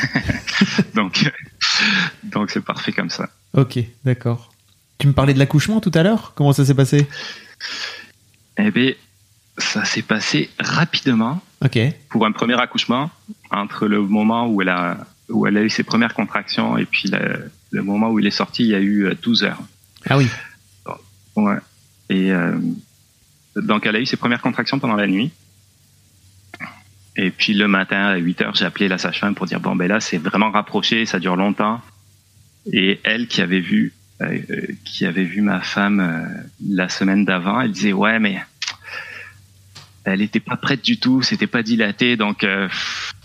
[0.96, 1.32] donc
[2.24, 3.30] donc c'est parfait comme ça.
[3.54, 4.52] Ok, d'accord.
[4.98, 6.34] Tu me parlais de l'accouchement tout à l'heure?
[6.36, 7.08] Comment ça s'est passé?
[8.58, 8.94] Eh bien,
[9.58, 11.78] ça s'est passé rapidement Ok,
[12.10, 13.10] pour un premier accouchement
[13.52, 14.98] entre le moment où elle a
[15.30, 18.32] où elle a eu ses premières contractions et puis le, le moment où il est
[18.32, 19.62] sorti, il y a eu euh, 12 heures.
[20.10, 20.28] ah oui,
[21.36, 21.58] Ouais.
[22.10, 22.58] Et euh,
[23.56, 25.32] donc, elle a eu ses premières contractions pendant la nuit.
[27.16, 29.88] Et puis le matin à 8 heures, j'ai appelé la sage-femme pour dire bon ben
[29.88, 31.82] là c'est vraiment rapproché, ça dure longtemps.
[32.72, 37.26] Et elle qui avait vu euh, euh, qui avait vu ma femme euh, la semaine
[37.26, 38.40] d'avant, elle disait ouais mais
[40.06, 42.70] elle était pas prête du tout, c'était pas dilaté donc euh,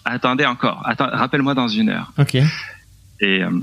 [0.05, 2.13] attendez encore, attends, rappelle-moi dans une heure.
[2.19, 2.37] ok.
[3.21, 3.61] Et, euh,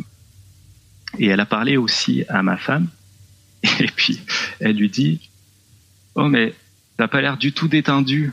[1.17, 2.87] et elle a parlé aussi à ma femme.
[3.79, 4.19] Et puis,
[4.59, 5.29] elle lui dit,
[6.15, 6.53] oh, mais
[6.97, 8.31] t'as pas l'air du tout détendu.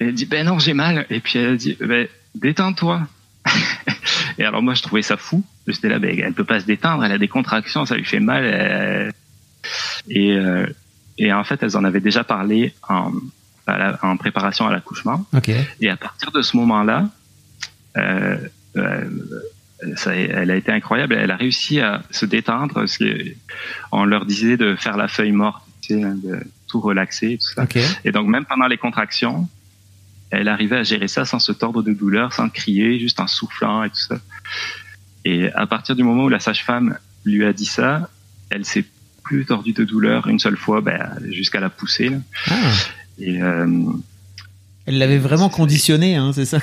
[0.00, 1.06] Et elle dit, ben non, j'ai mal.
[1.10, 3.06] Et puis elle dit, ben, détends-toi.
[4.38, 5.44] et alors moi, je trouvais ça fou.
[5.66, 8.20] J'étais là, ben, elle peut pas se détendre, elle a des contractions, ça lui fait
[8.20, 8.44] mal.
[8.44, 9.12] elle-
[10.08, 10.66] Et, euh,
[11.18, 13.12] et en fait, elles en avaient déjà parlé en,
[13.66, 15.26] la- en préparation à l'accouchement.
[15.80, 17.08] Et à partir de ce moment-là,
[17.96, 18.36] euh,
[18.76, 19.04] euh,
[19.96, 21.14] ça, elle a été incroyable.
[21.14, 23.24] Elle a réussi à se détendre parce que
[23.92, 27.62] on leur disait de faire la feuille morte, tu sais, de tout relaxer, tout ça.
[28.04, 29.48] Et donc même pendant les contractions,
[30.30, 33.82] elle arrivait à gérer ça sans se tordre de douleur, sans crier, juste en soufflant
[33.84, 34.18] et tout ça.
[35.24, 38.08] Et à partir du moment où la sage-femme lui a dit ça,
[38.50, 38.84] elle s'est
[39.24, 42.08] plus tordue de douleur une seule fois, ben, jusqu'à la poussée.
[42.10, 42.16] là.
[42.50, 42.54] Ah,
[43.18, 43.84] Et euh,
[44.86, 46.60] elle l'avait vraiment conditionné, hein, c'est ça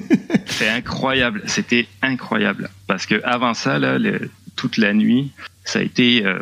[0.46, 5.30] C'est incroyable, c'était incroyable parce que avant ça, là, le- toute la nuit,
[5.64, 6.40] ça a été, euh,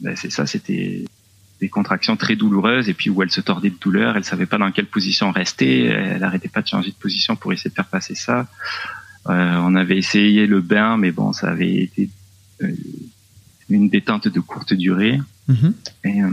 [0.00, 1.04] ben, c'est ça, c'était
[1.60, 4.58] des contractions très douloureuses et puis où elle se tordait de douleur, elle savait pas
[4.58, 7.86] dans quelle position rester, elle arrêtait pas de changer de position pour essayer de faire
[7.86, 8.46] passer ça.
[9.28, 12.08] Euh, on avait essayé le bain, mais bon, ça avait été
[12.62, 12.72] euh,
[13.68, 15.20] une détente de courte durée.
[15.48, 15.74] Mhm.
[16.04, 16.30] Et, euh,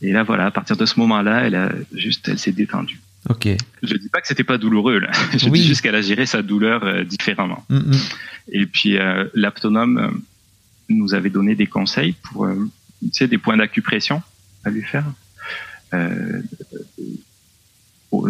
[0.00, 3.00] et là, voilà, à partir de ce moment-là, elle a juste, elle s'est détendue.
[3.28, 3.46] Ok.
[3.82, 5.12] Je dis pas que c'était pas douloureux là.
[5.36, 5.60] Je Oui.
[5.60, 7.64] dis juste qu'elle a géré sa douleur différemment.
[8.50, 8.98] Et puis
[9.34, 10.20] l'aptonome
[10.88, 12.48] nous avait donné des conseils pour,
[13.08, 14.22] tu sais, des points d'acupression
[14.64, 15.04] à lui faire,
[15.94, 16.42] euh,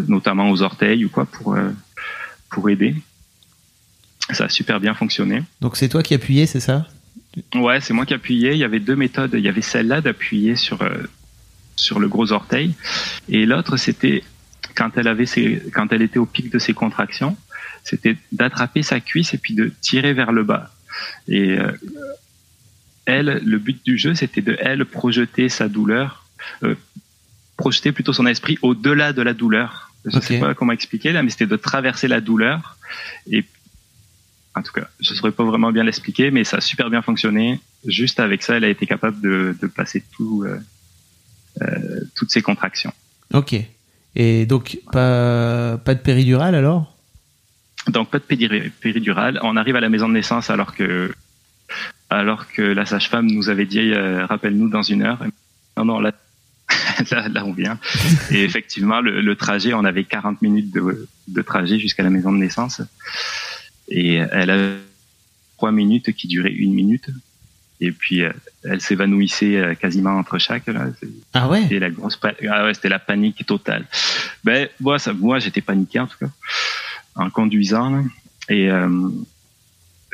[0.08, 1.70] notamment aux orteils ou quoi pour euh,
[2.50, 2.96] pour aider.
[4.30, 5.42] Ça a super bien fonctionné.
[5.60, 6.86] Donc c'est toi qui appuyais, c'est ça?
[7.54, 8.52] Ouais, c'est moi qui appuyais.
[8.52, 9.34] Il y avait deux méthodes.
[9.34, 11.02] Il y avait celle-là d'appuyer sur euh,
[11.76, 12.74] sur le gros orteil,
[13.28, 14.22] et l'autre c'était
[14.74, 17.36] quand elle avait ses, quand elle était au pic de ses contractions,
[17.84, 20.70] c'était d'attraper sa cuisse et puis de tirer vers le bas.
[21.28, 21.72] Et euh,
[23.06, 26.24] elle, le but du jeu, c'était de elle projeter sa douleur,
[26.62, 26.74] euh,
[27.56, 29.90] projeter plutôt son esprit au-delà de la douleur.
[30.04, 30.22] Je Ok.
[30.24, 32.76] sais pas comment expliquer là, mais c'était de traverser la douleur
[33.30, 33.44] et
[34.54, 37.58] en tout cas, je saurais pas vraiment bien l'expliquer, mais ça a super bien fonctionné.
[37.86, 40.60] Juste avec ça, elle a été capable de, de passer tout, euh,
[41.62, 42.92] euh, toutes ses contractions.
[43.32, 43.54] Ok.
[44.14, 46.94] Et donc pas pas de péridurale alors?
[47.88, 49.40] Donc pas de péridurale.
[49.42, 51.14] On arrive à la maison de naissance alors que
[52.18, 55.22] alors que la sage-femme nous avait dit euh, rappelle-nous dans une heure.
[55.76, 56.12] Non non là
[57.10, 57.78] là, là, on vient.
[58.30, 62.32] Et effectivement le, le trajet, on avait 40 minutes de, de trajet jusqu'à la maison
[62.32, 62.80] de naissance.
[63.88, 64.76] Et elle a
[65.56, 67.08] trois minutes qui duraient une minute.
[67.80, 68.32] Et puis euh,
[68.64, 70.68] elle s'évanouissait euh, quasiment entre chaque.
[70.68, 70.86] Là.
[71.34, 71.62] Ah ouais?
[71.62, 73.86] C'était la grosse ah ouais, la panique totale.
[74.44, 76.30] Ben moi ça moi j'étais paniqué en tout cas
[77.16, 78.02] en conduisant là.
[78.48, 79.08] et euh,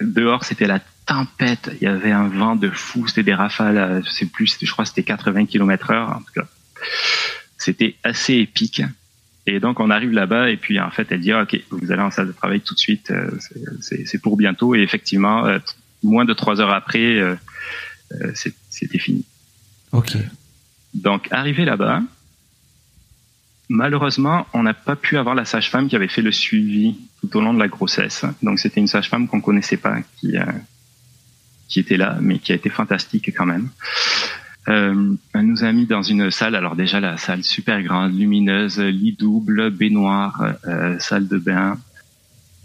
[0.01, 4.01] dehors c'était la tempête, il y avait un vent de fou, c'était des rafales, euh,
[4.05, 6.47] je sais plus, je crois que c'était 80 km heure en tout cas.
[7.57, 8.83] C'était assez épique.
[9.47, 12.03] Et donc on arrive là-bas et puis en fait elle dit Ah, ok vous allez
[12.03, 13.31] en salle de travail tout de suite, euh,
[13.81, 15.59] c'est- pour bientôt et effectivement euh,
[16.03, 17.19] moins de trois heures après
[18.71, 19.25] c'était fini.
[19.93, 20.17] Ok.
[20.95, 22.03] Donc, arrivé là-bas,
[23.69, 27.41] malheureusement, on n'a pas pu avoir la sage-femme qui avait fait le suivi tout au
[27.41, 28.25] long de la grossesse.
[28.43, 30.37] Donc, c'était une sage-femme qu'on connaissait pas, qui,
[31.69, 33.69] qui était là, mais qui a été fantastique quand même.
[34.69, 38.79] Euh, elle nous a mis dans une salle, alors déjà la salle super grande, lumineuse,
[38.79, 41.79] lit double, baignoire, euh, salle de bain,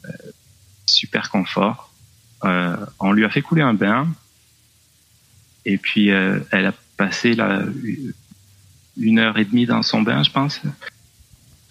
[0.05, 0.11] euh,
[0.85, 1.91] super confort.
[2.99, 4.05] On lui a fait couler un bain,
[5.63, 7.37] et puis elle a passé
[8.97, 10.59] une heure et demie dans son bain, je pense,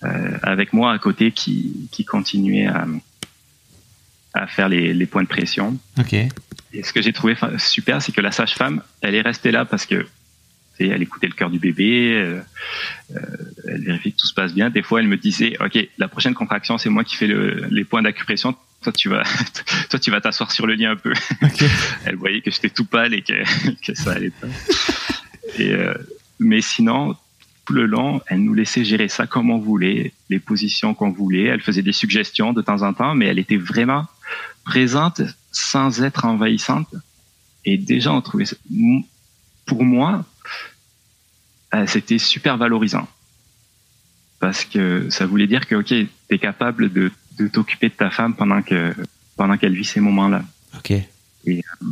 [0.01, 2.87] avec moi à côté qui, qui continuait à,
[4.35, 5.79] à faire les, les points de pression.
[5.99, 6.15] Ok.
[6.15, 9.87] Et ce que j'ai trouvé super, c'est que la sage-femme, elle est restée là parce
[9.87, 10.07] que
[10.91, 12.41] elle écoutait le cœur du bébé, euh,
[13.15, 13.21] euh,
[13.69, 14.71] elle vérifiait que tout se passe bien.
[14.71, 17.85] Des fois, elle me disait, ok, la prochaine contraction, c'est moi qui fais le, les
[17.85, 18.57] points d'acupression.
[18.83, 19.23] Toi, tu vas,
[19.91, 21.13] toi, tu vas t'asseoir sur le lit un peu.
[21.43, 21.65] Ok.
[22.05, 23.33] elle voyait que j'étais tout pâle et que,
[23.87, 24.49] que ça allait pas.
[25.59, 25.95] Et, euh,
[26.39, 27.17] mais sinon,
[27.65, 31.45] tout le long, elle nous laissait gérer ça comme on voulait, les positions qu'on voulait.
[31.45, 34.07] Elle faisait des suggestions de temps en temps, mais elle était vraiment
[34.65, 36.89] présente sans être envahissante.
[37.65, 38.57] Et déjà, on trouvait ça,
[39.67, 40.25] pour moi,
[41.75, 43.07] euh, c'était super valorisant.
[44.41, 48.11] Parce que ça voulait dire que, ok, tu es capable de, de t'occuper de ta
[48.11, 48.95] femme pendant que
[49.37, 50.45] pendant qu'elle vit ces moments-là.
[50.77, 50.91] Ok.
[50.91, 51.07] Et,
[51.47, 51.87] euh,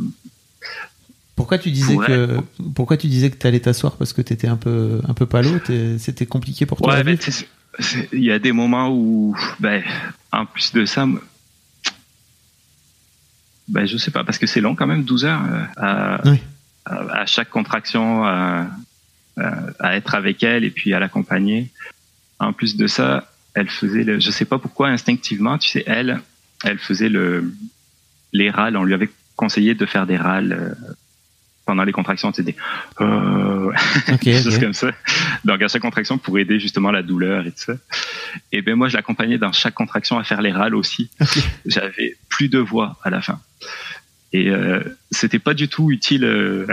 [1.35, 2.37] pourquoi tu disais pour que
[2.75, 3.95] pourquoi tu disais que tu allais t'asseoir?
[3.95, 5.49] Parce que tu étais un peu un peu palo,
[5.97, 6.93] c'était compliqué pour toi.
[6.93, 7.17] Ouais, ben,
[8.13, 9.81] il y a des moments où, ben,
[10.31, 11.07] en plus de ça,
[13.71, 16.39] ben, je sais pas, parce que c'est long quand même, 12 heures euh, à, Oui.
[16.85, 18.67] à, à chaque contraction, à,
[19.37, 21.71] à- à être avec elle et puis à l'accompagner.
[22.39, 26.21] En plus de ça, elle faisait, le, je sais pas pourquoi, instinctivement, tu sais, elle,
[26.63, 27.53] elle faisait le,
[28.33, 28.77] les râles.
[28.77, 30.93] On lui avait conseillé de faire des râles euh,
[31.71, 32.57] pendant les contractions, c'était
[32.99, 33.71] euh,
[34.11, 34.61] Ok, des choses ok.
[34.61, 34.91] comme ça.
[35.45, 37.75] Donc à chaque contraction pour aider justement la douleur et tout ça.
[38.51, 41.09] Et ben moi je l'accompagnais dans chaque contraction à faire les râles aussi.
[41.65, 43.39] J'avais plus de voix à la fin.
[44.33, 44.81] Et euh,
[45.11, 46.25] c'était pas du tout utile.
[46.25, 46.67] euh,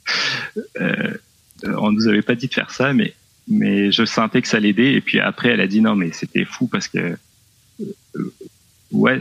[0.80, 1.12] euh,
[1.76, 3.12] on nous avait pas dit de faire ça, mais
[3.46, 4.94] mais je sentais que ça l'aidait.
[4.94, 7.18] Et puis après elle a dit non mais c'était fou parce que
[8.16, 8.32] euh,
[8.90, 9.20] ouais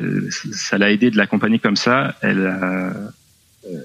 [0.53, 2.15] ça l'a aidé de l'accompagner comme ça.
[2.21, 2.93] Elle a,
[3.65, 3.81] euh,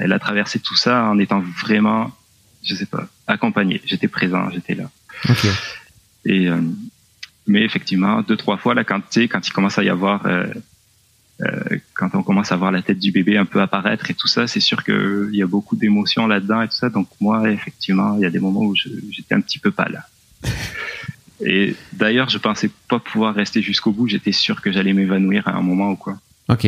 [0.00, 2.12] elle a traversé tout ça en étant vraiment
[2.62, 3.80] je sais pas, accompagné.
[3.84, 4.90] J'étais présent, j'étais là.
[6.24, 6.60] Et euh,
[7.46, 10.46] mais effectivement, deux trois fois là, quand quand il commence à y avoir, euh,
[11.40, 14.28] euh, quand on commence à voir la tête du bébé un peu apparaître et tout
[14.28, 16.90] ça, c'est sûr que il y a beaucoup d'émotions là-dedans et tout ça.
[16.90, 20.04] Donc moi, effectivement, il y a des moments où j'étais un petit peu pâle.
[21.40, 24.08] Et d'ailleurs, je pensais pas pouvoir rester jusqu'au bout.
[24.08, 26.66] J'étais sûr que j'allais m'évanouir à un moment ou quoi Ok.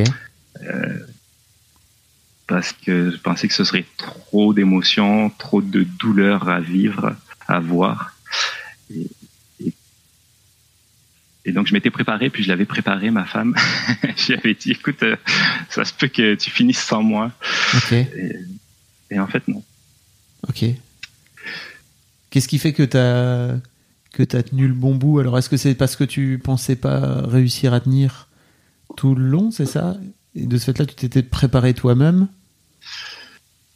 [2.51, 7.15] Parce que je pensais que ce serait trop d'émotions, trop de douleurs à vivre,
[7.47, 8.15] à voir.
[8.93, 9.07] Et,
[9.65, 9.73] et-
[11.47, 13.55] et donc je m'étais préparé, puis je l'avais préparé, ma femme.
[14.17, 15.17] je lui avais dit, écoute, euh,
[15.71, 17.31] ça se peut que tu finisses sans moi.
[17.93, 18.35] Et,
[19.13, 19.63] et en fait, non.
[20.49, 20.65] Ok.
[22.31, 23.57] Qu'est-ce qui fait que t'as
[24.13, 25.21] que t'as tenu le bon bout?
[25.21, 28.27] Alors, est-ce que c'est parce que tu pensais pas réussir à tenir
[28.97, 29.97] tout le long, c'est ça?
[30.35, 32.27] Et de ce fait-là, tu t'étais préparé toi-même?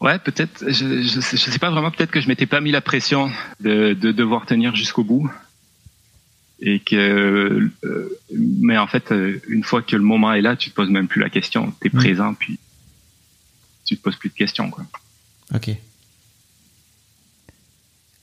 [0.00, 2.70] Ouais, peut-être, je, je, sais, je sais pas vraiment, peut-être que je m'étais pas mis
[2.70, 5.30] la pression de, de devoir tenir jusqu'au bout.
[6.60, 10.70] Et que, euh, mais en fait, euh, une fois que le moment est là, tu
[10.70, 11.72] te poses même plus la question.
[11.80, 12.58] Tu es présent, puis
[13.84, 14.84] tu te poses plus de questions, quoi.
[15.54, 15.70] Ok.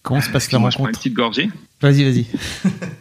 [0.02, 1.50] Comment se passe la Moi, je prends une rencontre petite gorgée.
[1.82, 2.26] Vas-y, vas-y.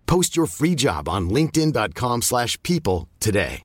[0.11, 3.61] Post your free job on linkedin.com/people slash people today.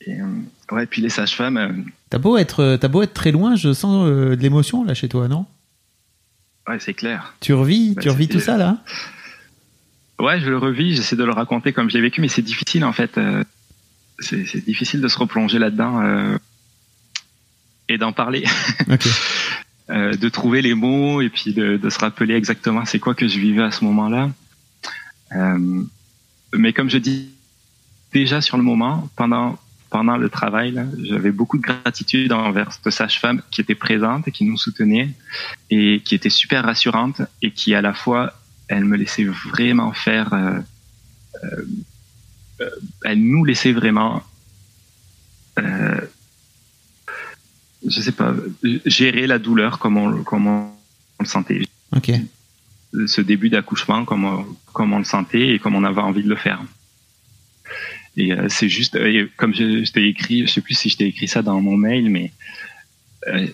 [0.00, 0.24] Et, euh,
[0.72, 1.68] ouais, puis les sages-femmes, euh,
[2.10, 4.94] T'as beau être, euh, t'as beau être très loin, je sens euh, de l'émotion là
[4.94, 5.46] chez toi, non?
[6.68, 7.34] Ouais, c'est clair.
[7.40, 8.78] Tu revis, Bah, tu revis tout ça là?
[10.18, 12.84] Ouais, je le revis, j'essaie de le raconter comme je l'ai vécu, mais c'est difficile
[12.84, 13.18] en fait.
[13.18, 13.44] euh,
[14.18, 16.38] c'est c'est difficile de se replonger là-dedans euh,
[17.88, 18.44] et d'en parler,
[19.90, 23.28] euh, de trouver les mots et puis de, de se rappeler exactement c'est quoi que
[23.28, 24.30] je vivais à ce moment-là.
[25.32, 25.82] Euh,
[26.52, 27.30] mais comme je dis
[28.12, 29.58] déjà sur le moment, pendant
[29.90, 34.44] pendant le travail, j'avais beaucoup de gratitude envers cette sage-femme qui était présente et qui
[34.44, 35.10] nous soutenait
[35.70, 38.34] et qui était super rassurante et qui à la fois,
[38.68, 40.58] elle me laissait vraiment faire, euh,
[42.60, 42.70] euh,
[43.04, 44.22] elle nous laissait vraiment,
[45.60, 46.00] euh,
[47.86, 48.34] je sais pas,
[48.84, 50.70] gérer la douleur comme on, comme on
[51.20, 51.62] le sentait.
[51.94, 52.10] Ok.
[53.06, 56.28] Ce début d'accouchement comme on, comme on le sentait et comme on avait envie de
[56.28, 56.62] le faire.
[58.16, 60.96] Et euh, c'est juste, euh, comme je, je t'ai écrit, je sais plus si je
[60.96, 62.32] t'ai écrit ça dans mon mail, mais
[63.28, 63.46] euh,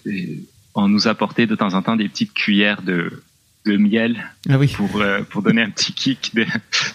[0.75, 3.25] on nous apportait de temps en temps des petites cuillères de,
[3.67, 4.69] de miel Ah oui.
[4.69, 6.47] pour pour donner un petit kick de,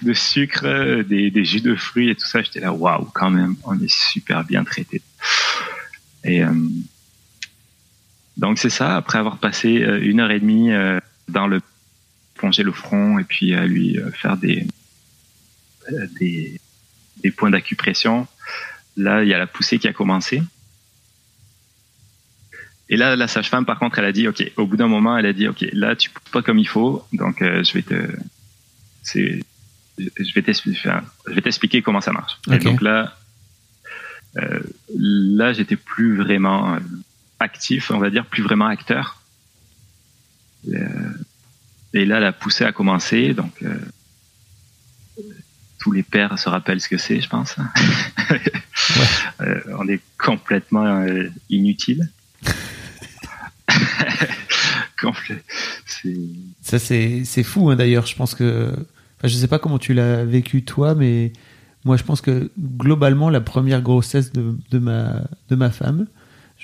[0.02, 2.42] de sucre, des, des jus de fruits et tout ça.
[2.42, 5.02] J'étais là, waouh, quand même, on est super bien traité.
[6.24, 6.42] Et
[8.38, 8.96] donc c'est ça.
[8.96, 11.62] Après avoir passé euh, une heure et demie euh, dans le
[12.36, 14.68] plonger le front et puis à lui euh, faire des
[16.20, 16.60] des
[17.24, 18.28] des points d'acupression.
[18.96, 20.42] Là, il y a la poussée qui a commencé.
[22.90, 25.26] Et là, la sage-femme, par contre, elle a dit, OK, au bout d'un moment, elle
[25.26, 27.96] a dit, OK, là, tu pousses pas comme il faut, donc euh, je vais te,
[29.04, 29.44] c'est,
[29.98, 30.92] je vais t'expliquer,
[31.28, 32.40] je vais t'expliquer comment ça marche.
[32.50, 33.18] Et donc là,
[34.38, 34.60] euh,
[34.96, 36.78] là, j'étais plus vraiment
[37.40, 39.22] actif, on va dire, plus vraiment acteur.
[40.68, 40.80] Euh,
[41.94, 43.78] et là, la poussée a commencé, donc euh,
[45.80, 47.56] tous les pères se rappellent ce que c'est, je pense.
[49.42, 51.06] Euh, on est complètement
[51.50, 52.10] inutile.
[56.62, 58.06] Ça, c'est c'est fou, hein, d'ailleurs.
[58.06, 58.72] Je pense que.
[58.72, 61.34] Enfin, je sais pas comment tu l'as vécu, toi, mais
[61.86, 66.08] moi, je pense que globalement, la première grossesse de, de, ma, de ma femme,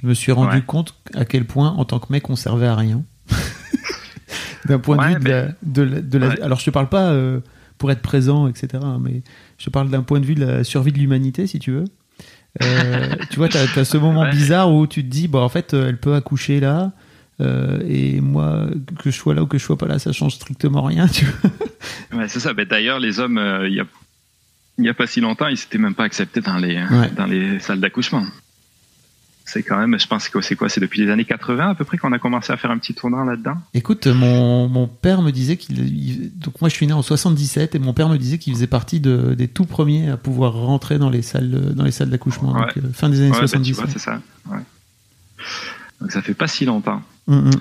[0.04, 0.63] je me suis rendu Ouais.
[0.66, 3.04] compte à quel point, en tant que mec, on servait à rien.
[4.66, 6.42] D'un point de vue de la, de la- de la- Ouais.
[6.42, 7.39] Alors, je te parle pas euh,
[7.78, 9.22] pour être présent, etc., hein, mais
[9.58, 11.86] je te parle d'un point de vue de la survie de l'humanité, si tu veux.
[12.62, 14.32] Euh, tu vois, tu as, ce moment Ouais.
[14.32, 16.92] bizarre où tu te dis, bon, en fait, euh, elle peut accoucher là,
[17.42, 18.68] euh, et moi,
[19.00, 21.26] que je sois là ou que je sois pas là, ça change strictement rien, tu
[21.26, 22.20] vois.
[22.20, 22.54] Ouais, c'est ça.
[22.54, 23.86] Ben, D'ailleurs, les hommes, euh, il y a
[24.80, 27.10] y a pas si longtemps, ils s'étaient même pas acceptés dans les Ouais.
[27.16, 28.24] dans les salles d'accouchement.
[29.46, 31.84] C'est quand même, je pense que c'est quoi C'est depuis les années 80 à peu
[31.84, 33.58] près qu'on a commencé à faire un petit tournant là-dedans?
[33.74, 35.80] Écoute, mon, mon père me disait qu'il.
[35.80, 38.68] il- Donc, moi, je suis né en 77 et mon père me disait qu'il faisait
[38.68, 42.54] partie de, des tout premiers à pouvoir rentrer dans les salles, dans les salles d'accouchement.
[42.54, 42.62] Ouais.
[42.74, 43.74] Donc, euh, fin des années Ouais, ben, tu 70.
[43.74, 44.22] vois, c'est ça.
[44.50, 44.60] Ouais.
[46.00, 47.02] Donc ça fait pas si longtemps.
[47.28, 47.52] Hum,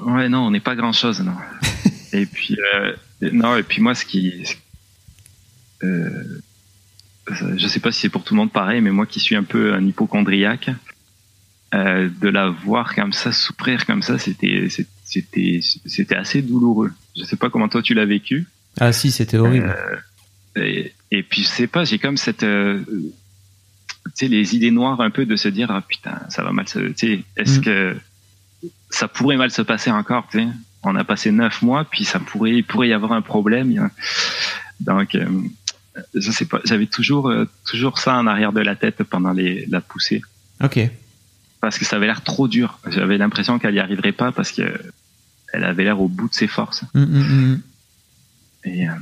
[0.00, 0.14] hum.
[0.16, 1.36] Ouais, non, on n'est pas grand chose, non.
[2.12, 2.94] et puis, euh,
[3.32, 4.44] non, et puis moi, ce qui,
[5.84, 6.40] euh,
[7.56, 9.44] je sais pas si c'est pour tout le monde pareil, mais moi qui suis un
[9.44, 10.70] peu un hypochondriaque,
[11.74, 14.68] euh, de la voir comme ça, souffrir comme ça, c'était,
[15.04, 16.92] c'était, c'était assez douloureux.
[17.16, 18.46] Je sais pas comment toi tu l'as vécu.
[18.78, 19.74] Ah, si, c'était horrible.
[20.56, 22.80] Et, et puis, je sais pas, j'ai comme cette, euh,
[24.04, 26.68] tu sais, les idées noires un peu de se dire, ah putain, ça va mal
[26.68, 27.62] se, tu sais, est-ce Mm.
[27.62, 27.96] que
[28.90, 30.46] ça pourrait mal se passer encore, tu sais?
[30.84, 33.90] On a passé neuf mois, puis ça pourrait, il pourrait y avoir un problème.
[34.80, 35.26] Donc, euh,
[36.14, 39.66] je sais pas, j'avais toujours, euh, toujours ça en arrière de la tête pendant les,
[39.66, 40.22] la poussée,
[40.62, 40.80] Ok.
[41.60, 42.78] parce que ça avait l'air trop dur.
[42.88, 44.62] J'avais l'impression qu'elle y arriverait pas parce que
[45.52, 46.82] elle avait l'air au bout de ses forces.
[46.94, 47.60] Hum, hum, hum.
[48.64, 48.92] Et, euh,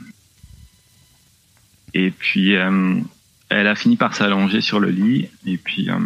[1.94, 3.00] et puis, euh,
[3.48, 5.28] elle a fini par s'allonger sur le lit.
[5.46, 5.98] Et puis, euh,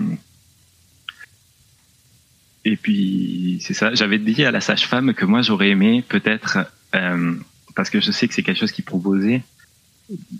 [2.64, 3.94] et puis c'est ça.
[3.94, 6.58] J'avais dit à la sage-femme que moi, j'aurais aimé peut-être,
[6.94, 7.34] euh,
[7.74, 9.42] parce que je sais que c'est quelque chose qui proposait,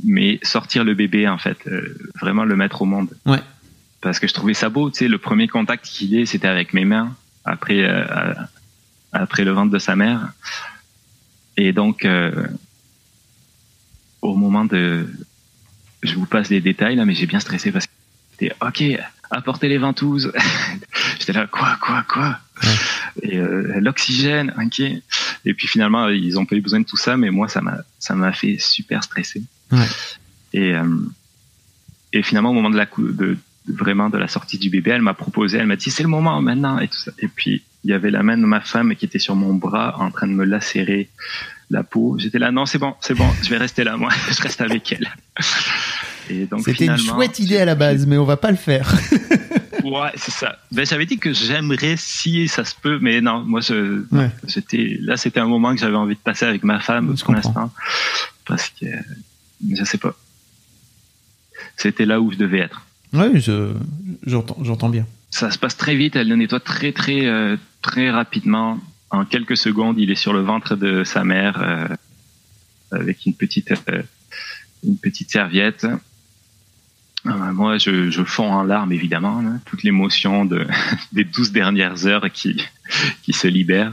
[0.05, 3.09] mais sortir le bébé, en fait, euh, vraiment le mettre au monde.
[3.25, 3.41] Ouais.
[4.01, 4.91] Parce que je trouvais ça beau.
[4.91, 8.35] Tu sais, le premier contact qu'il ait, c'était avec mes mains, après, euh,
[9.13, 10.33] après le ventre de sa mère.
[11.57, 12.47] Et donc, euh,
[14.23, 15.09] au moment de,
[16.03, 17.93] je vous passe les détails là, mais j'ai bien stressé parce que
[18.33, 19.01] c'était ok,
[19.31, 20.33] apportez les ventouses.
[21.19, 22.39] J'étais là, quoi, quoi, quoi?
[23.23, 24.81] Et l'oxygène, ok.
[24.81, 27.79] Et puis finalement, ils ont pas eu besoin de tout ça, mais moi, ça m'a,
[27.99, 29.43] ça m'a fait super stresser.
[29.73, 29.87] Ouais.
[30.53, 30.85] Et euh,
[32.13, 33.39] et finalement, au moment de la cou- de, de-
[33.69, 36.41] vraiment de la sortie du bébé, elle m'a proposé, elle m'a dit c'est le moment
[36.41, 37.11] maintenant et tout ça.
[37.19, 39.97] Et puis il y avait la main de ma femme qui était sur mon bras
[40.01, 41.09] en train de me lacérer
[41.71, 42.17] la peau.
[42.19, 44.93] J'étais là, non, c'est bon, c'est bon, je vais rester là, moi, je reste avec
[44.93, 45.09] elle.
[46.31, 48.93] Et donc C'était une chouette idée à la base, mais on va pas le faire.
[49.85, 50.59] Ouais, c'est ça.
[50.73, 54.33] Ben, j'avais dit que j'aimerais si ça se peut, mais non, moi, je, Ouais.
[54.49, 57.33] j'étais, là, c'était un moment que j'avais envie de passer avec ma femme Je pour
[57.35, 57.71] l'instant.
[58.47, 58.87] Parce que,
[59.73, 60.15] je sais pas.
[61.77, 62.83] C'était là où je devais être.
[63.13, 63.73] Oui, je,
[64.27, 65.07] j'entends, j'entends bien.
[65.31, 68.79] Ça se passe très vite, elle le nettoie très, très, euh, très rapidement.
[69.11, 71.89] En quelques secondes, il est sur le ventre de sa mère, euh,
[72.91, 74.03] avec une petite, euh,
[74.85, 75.87] une petite serviette.
[77.25, 80.65] Moi, je, je fonds en larmes, évidemment, là, toute l'émotion de,
[81.13, 82.63] des douze dernières heures qui,
[83.23, 83.93] qui se libère.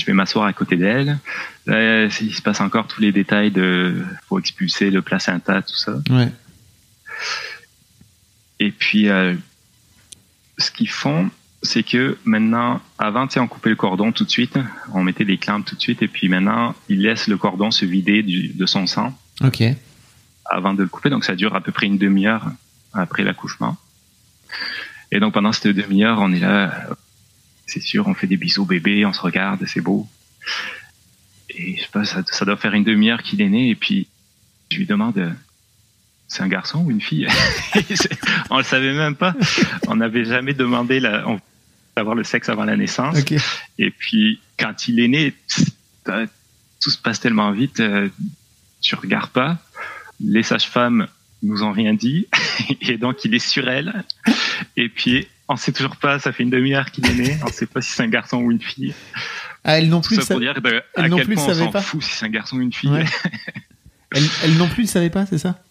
[0.00, 1.18] Euh, je vais m'asseoir à côté d'elle.
[1.66, 3.94] Là, il se passe encore tous les détails de
[4.28, 5.92] faut expulser le placenta, tout ça.
[6.10, 6.32] Ouais.
[8.58, 9.34] Et puis, euh,
[10.58, 11.30] ce qu'ils font,
[11.62, 14.58] c'est que maintenant, avant, tu sais, on coupait le cordon tout de suite,
[14.94, 17.84] on mettait des clampes tout de suite, et puis maintenant, ils laissent le cordon se
[17.84, 19.62] vider du- de son sang Ok.
[20.46, 21.10] avant de le couper.
[21.10, 22.46] Donc, ça dure à peu près une demi-heure
[22.92, 23.76] après l'accouchement.
[25.12, 26.72] Et donc, pendant cette demi-heure, on est là,
[27.70, 30.08] c'est sûr, on fait des bisous bébé, on se regarde, c'est beau.
[31.50, 34.08] Et je sais pas, ça, ça doit faire une demi-heure qu'il est né, et puis
[34.70, 35.30] je lui demande, euh,
[36.28, 37.26] c'est un garçon ou une fille?
[38.50, 39.34] On le savait même pas.
[39.88, 41.40] On n'avait jamais demandé la, on,
[42.14, 43.18] le sexe avant la naissance.
[43.78, 45.34] Et puis, quand il est né,
[46.08, 46.26] euh,
[46.80, 48.08] tout se passe tellement vite, euh,
[48.80, 49.58] tu regardes pas.
[50.20, 51.08] Les sages-femmes
[51.42, 52.26] nous ont rien dit,
[52.80, 54.04] et donc il est sur elle.
[54.76, 57.66] Et puis, on sait toujours pas, ça fait une demi-heure qu'il est né, on sait
[57.66, 58.94] pas si c'est un garçon ou une fille.
[59.64, 60.16] Ah, elle non Tout plus.
[60.16, 61.82] ça ça- pour dire de- elle à quel plus point on savait s'en pas.
[61.82, 62.88] fout si c'est un garçon ou une fille.
[62.90, 63.04] Ouais.
[64.12, 65.62] Elle, elle non plus ne savait pas, c'est ça?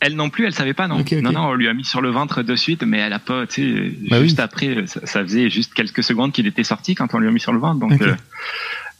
[0.00, 1.00] Elle non plus, elle savait pas, non.
[1.00, 1.22] Ok, ok.
[1.22, 3.46] Non, non, on lui a mis sur le ventre de suite, mais elle a pas,
[3.46, 4.44] tu sais, Bah juste oui.
[4.44, 7.40] après, ça, ça faisait juste quelques secondes qu'il était sorti quand on lui a mis
[7.40, 8.02] sur le ventre, donc, Ok.
[8.02, 8.16] euh,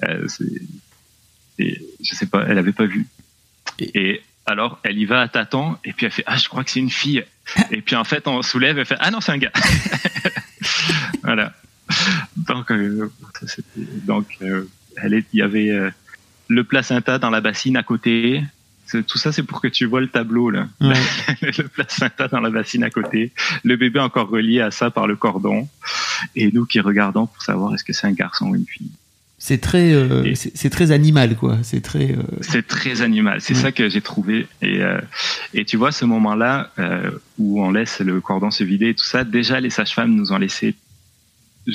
[0.08, 0.26] euh,
[1.58, 3.06] je sais pas, elle avait pas vu.
[3.78, 6.64] Et- Et, alors, elle y va à tâtons, et puis elle fait, ah, je crois
[6.64, 7.22] que c'est une fille.
[7.70, 9.52] Et puis en fait, on soulève, elle fait, ah non, c'est un gars.
[11.22, 11.52] voilà.
[12.36, 13.10] Donc, euh,
[14.04, 15.90] donc, euh, elle est, il y avait euh,
[16.48, 18.42] le placenta dans la bassine à côté.
[19.08, 20.68] Tout ça, c'est pour que tu vois le tableau là.
[20.80, 20.94] Ouais.
[21.42, 23.32] le placenta dans la bassine à côté,
[23.64, 25.68] le bébé encore relié à ça par le cordon,
[26.36, 28.92] et nous qui regardons pour savoir est-ce que c'est un garçon ou une fille.
[29.38, 31.58] C'est très, euh, c'est très animal, quoi.
[31.62, 32.12] C'est très.
[32.12, 33.60] euh, C'est très animal, c'est Ouais.
[33.60, 34.46] ça que j'ai trouvé.
[34.62, 34.98] Et, euh,
[35.52, 36.70] et tu vois, ce moment-là
[37.38, 40.38] où on laisse le cordon se vider et tout ça, déjà les sages-femmes nous ont
[40.38, 40.74] laissé.
[41.66, 41.72] Je,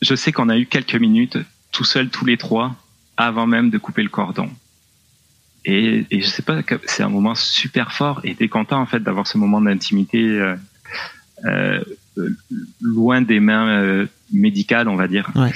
[0.00, 1.36] je sais qu'on a eu quelques minutes
[1.72, 2.74] tout seuls, tous les trois,
[3.18, 4.48] avant même de couper le cordon.
[5.66, 8.20] Et, et je sais pas, c'est un moment super fort.
[8.24, 10.40] Et t'es content en fait d'avoir ce moment d'intimité
[12.80, 15.30] loin des mains médicales, on va dire.
[15.34, 15.52] Ouais.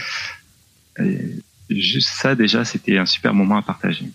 [0.99, 1.41] Et
[1.71, 4.07] juste ça, déjà, c'était un super moment à partager.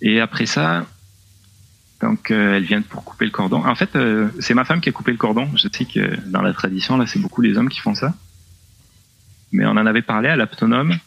[0.00, 0.86] Et après ça,
[2.00, 3.64] donc euh, elle vient pour couper le cordon.
[3.64, 5.48] En fait, euh, c'est ma femme qui a coupé le cordon.
[5.56, 8.14] Je sais que dans la tradition, là, c'est beaucoup les hommes qui font ça.
[9.52, 10.98] Mais on en avait parlé à l'aptonome.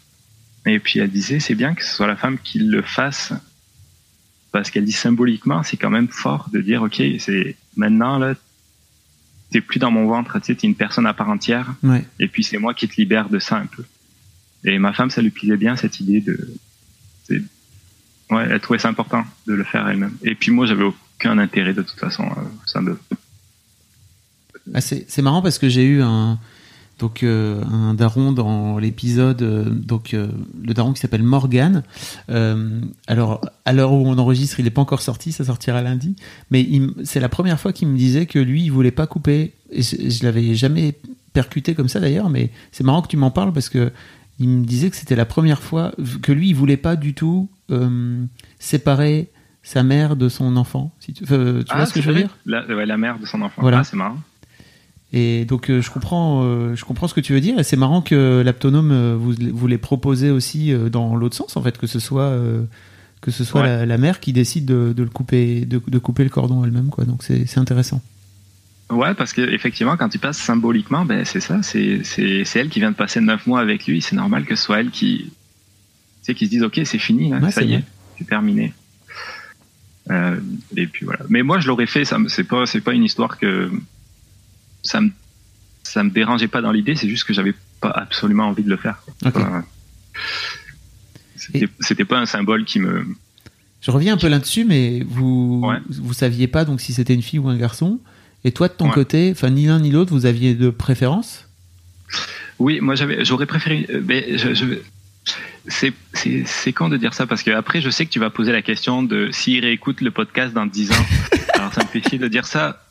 [0.65, 3.33] Et puis elle disait, c'est bien que ce soit la femme qui le fasse.
[4.51, 8.33] Parce qu'elle dit symboliquement, c'est quand même fort de dire, OK, c'est maintenant, là,
[9.51, 11.73] t'es plus dans mon ventre, tu sais, t'es une personne à part entière.
[11.83, 12.05] Ouais.
[12.19, 13.83] Et puis c'est moi qui te libère de ça un peu.
[14.63, 16.53] Et ma femme, ça lui plaisait bien cette idée de.
[18.29, 20.17] Ouais, elle trouvait ça important de le faire elle-même.
[20.23, 22.23] Et puis moi, j'avais aucun intérêt de toute façon.
[22.25, 22.99] euh, Ça me...
[24.73, 26.37] Ah, c'est c'est marrant parce que j'ai eu un
[26.99, 30.29] donc euh, un daron dans l'épisode euh, donc euh,
[30.63, 31.83] le daron qui s'appelle Morgan.
[33.07, 36.15] Alors à l'heure où on enregistre, il n'est pas encore sorti, ça sortira lundi.
[36.51, 36.67] Mais
[37.03, 39.53] c'est la première fois qu'il me disait que lui, il voulait pas couper.
[39.71, 40.95] Et je, je l'avais jamais
[41.33, 43.91] percuté comme ça d'ailleurs, mais c'est marrant que tu m'en parles parce que
[44.39, 47.49] il me disait que c'était la première fois que lui, il voulait pas du tout
[48.59, 49.29] séparer
[49.63, 50.93] sa mère de son enfant.
[50.99, 52.37] Si tu, tu vois ce que je veux vrai dire?
[52.45, 53.61] La, ouais, la mère de son enfant.
[53.61, 53.79] Voilà.
[53.79, 54.17] Ah, c'est marrant.
[55.13, 57.57] Et donc euh, je comprends, euh, je comprends ce que tu veux dire.
[57.59, 61.61] Et c'est marrant que l'aptonome euh, vous, vous les proposez aussi dans l'autre sens, en
[61.61, 62.37] fait, que ce soit
[63.21, 63.67] que ce soit Ouais.
[63.67, 66.89] la, la mère qui décide de, de le couper, de, de couper le cordon elle-même,
[66.89, 67.05] quoi.
[67.05, 68.01] Donc c'est c'est intéressant.
[68.89, 72.69] Ouais, parce que effectivement, quand tu passes symboliquement, ben c'est ça, c'est c'est c'est elle
[72.69, 74.01] qui vient de passer neuf mois avec lui.
[74.01, 75.31] C'est normal que ce soit elle qui,
[76.23, 77.83] qui se dise ok, c'est fini, là, Ouais, ça y est,
[78.17, 78.73] c'est terminé.
[80.09, 80.39] Euh,
[80.77, 81.21] et puis voilà.
[81.29, 82.03] Mais moi, je l'aurais fait.
[82.27, 83.69] C'est pas c'est pas une histoire que
[84.83, 85.09] ça me
[85.83, 86.95] ça me dérangeait pas dans l'idée.
[86.95, 88.97] C'est juste que j'avais pas absolument envie de le faire.
[89.25, 89.37] Ok.
[89.37, 89.63] Enfin,
[91.79, 93.05] C'était pas un symbole qui me
[93.81, 95.77] Je reviens un peu là-dessus, mais vous Ouais.
[95.89, 97.99] vous saviez pas donc si c'était une fille ou un garçon.
[98.43, 98.93] Et toi de ton Ouais.
[98.93, 101.47] côté, enfin ni l'un ni l'autre, vous aviez de préférence?
[102.59, 103.85] Oui, moi j'avais, j'aurais préféré.
[103.89, 104.79] euh, Mais je, je-
[105.67, 108.29] c'est, c'est, c'est con de dire ça parce que après je sais que tu vas
[108.29, 111.05] poser la question de s'il réécoute le podcast dans 10 ans.
[111.53, 112.83] Alors ça me fait chier de dire ça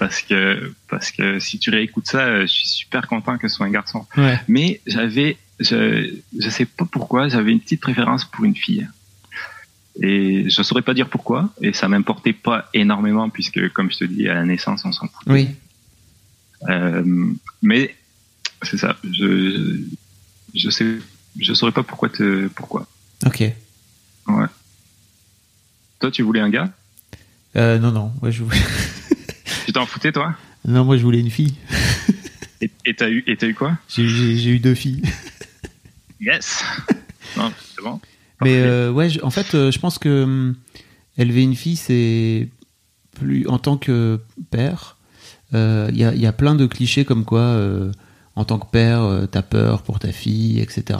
[0.00, 3.56] parce que parce que si tu réécoutes ça, euh, je suis super content que ce
[3.56, 4.06] soit un garçon.
[4.16, 4.40] Ouais.
[4.48, 8.88] Mais j'avais, je, je sais pas pourquoi, j'avais une petite préférence pour une fille.
[10.00, 14.04] Et je saurais pas dire pourquoi, et ça m'importait pas énormément puisque, comme je te
[14.04, 15.26] dis, à la naissance, on s'en fout.
[15.26, 15.50] Oui.
[16.70, 17.94] Euh, mais
[18.62, 18.96] c'est ça.
[19.04, 19.82] Je,
[20.54, 20.96] je sais,
[21.38, 22.86] je saurais pas pourquoi te, pourquoi.
[23.26, 23.40] Ok.
[23.40, 24.46] Ouais.
[25.98, 26.72] Toi, tu voulais un gars?
[27.56, 28.56] Euh, non, non, ouais, je voulais...
[29.70, 30.34] Tu t'en foutais, toi?
[30.66, 31.54] Non, moi je voulais une fille.
[32.84, 33.78] Et t'as eu, et eu quoi?
[33.88, 34.02] J'ai-
[34.48, 35.00] eu deux filles.
[36.20, 36.64] Yes.
[37.36, 38.00] non, c'est bon.
[38.42, 40.56] Mais euh, ouais, en fait, euh, je pense que hum,
[41.16, 42.48] élever une fille, c'est
[43.12, 44.18] plus en tant que
[44.50, 44.96] père.
[45.54, 47.56] euh, Il y, a, y a plein de clichés comme quoi,
[48.34, 50.98] en tant que père, t'as peur pour ta fille, etc.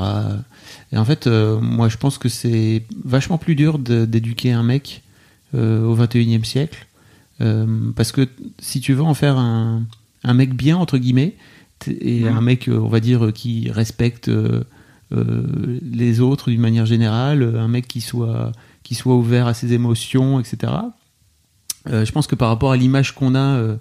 [0.93, 5.03] Et en fait, moi, je pense que c'est vachement plus dur d'éduquer un mec
[5.55, 6.87] au 21e siècle.
[7.41, 8.29] Euh, parce que
[8.59, 9.83] si tu veux en faire un,
[10.25, 11.37] un mec bien, entre guillemets,
[11.89, 12.37] et Mhm.
[12.37, 14.63] un mec, euh, on va dire, qui respecte euh,
[15.13, 19.73] euh, les autres d'une manière générale, un mec qui soit, qui soit ouvert à ses
[19.73, 20.73] émotions, etc.
[21.89, 23.77] Euh, je pense que par rapport à l'image qu'on a euh,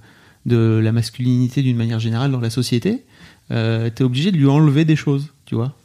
[0.45, 3.03] de la masculinité d'une manière générale dans la société,
[3.51, 5.75] euh, t'es obligé de lui enlever des choses, tu vois.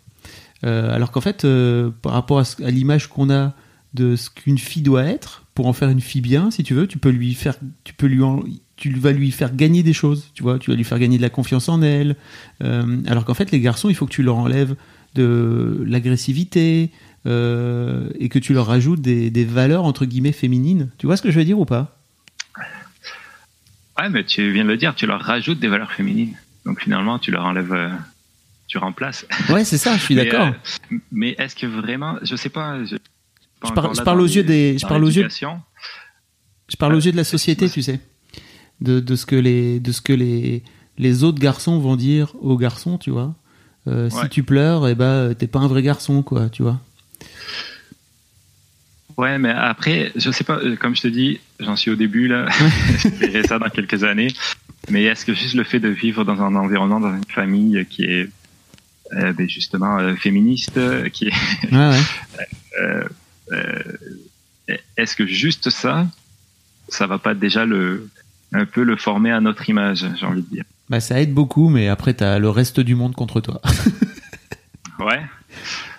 [0.65, 3.55] Euh, alors qu'en fait, euh, par rapport à l'image qu'on a
[3.95, 6.87] de ce qu'une fille doit être, pour en faire une fille bien, si tu veux,
[6.87, 8.43] tu peux lui faire, tu peux lui, en-
[8.77, 10.59] tu vas lui faire gagner des choses, tu vois.
[10.59, 12.17] Tu vas lui faire gagner de la confiance en elle.
[12.63, 14.75] Euh, alors qu'en fait, les garçons, il faut que tu leur enlèves
[15.15, 16.91] de l'agressivité
[17.27, 20.91] euh, et que tu leur rajoutes des, des valeurs entre guillemets féminines.
[20.99, 21.97] Tu vois ce que je veux dire ou pas?
[23.99, 26.35] Ouais, mais tu viens de le dire, tu leur rajoutes des valeurs féminines.
[26.67, 27.91] Donc finalement, tu leur enlèves, euh,
[28.67, 29.25] tu remplaces.
[29.51, 29.97] Ouais, c'est ça.
[29.97, 30.53] Je suis d'accord.
[31.13, 32.85] mais est-ce que vraiment, je sais pas.
[32.85, 32.97] Je,
[33.65, 35.23] pas Je parle- encore je là parle dans aux yeux des- je parle aux yeux-
[35.23, 35.61] l'éducation.
[36.69, 38.01] Je parle aux yeux de la société, tu sais,
[38.81, 40.63] de, de ce que les de ce que les
[40.97, 43.35] les autres garçons vont dire aux garçons, tu vois.
[43.87, 46.81] Euh, Si tu pleures, et ben t'es pas un vrai garçon, quoi, tu vois.
[49.17, 52.27] Ouais, mais après, je sais pas, euh, comme je te dis, j'en suis au début
[52.27, 52.47] là,
[52.99, 54.29] je verrai ça dans quelques années.
[54.91, 58.05] Mais est-ce que juste le fait de vivre dans un environnement, dans une famille qui
[58.05, 58.29] est
[59.13, 60.79] euh, ben, justement euh, féministe,
[61.13, 61.33] qui est,
[61.73, 63.05] Ouais, ouais.
[63.53, 63.83] euh,
[64.71, 66.07] euh, est-ce que juste ça,
[66.89, 68.09] ça va pas déjà le
[68.53, 70.65] un peu le former à notre image, j'ai envie de dire?
[70.89, 73.61] Bah ça aide beaucoup, mais après t'as le reste du monde contre toi.
[75.01, 75.21] Ouais.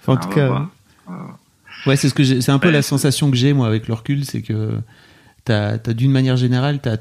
[0.08, 0.70] En tout cas, voir.
[1.86, 3.88] ouais, c'est ce que j'ai- c'est un peu Ouais, la sensation que j'ai moi avec
[3.88, 4.80] le recul, c'est que
[5.44, 6.98] t'as as, d'une manière générale, t'as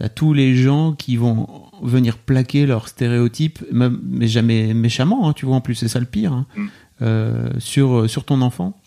[0.00, 1.46] as, tous les gens qui vont
[1.82, 5.56] venir plaquer leurs stéréotypes, mais jamais méchamment, hein, tu vois.
[5.56, 6.66] En plus, c'est ça le pire hein, Mm.
[7.02, 8.80] euh, sur sur ton enfant.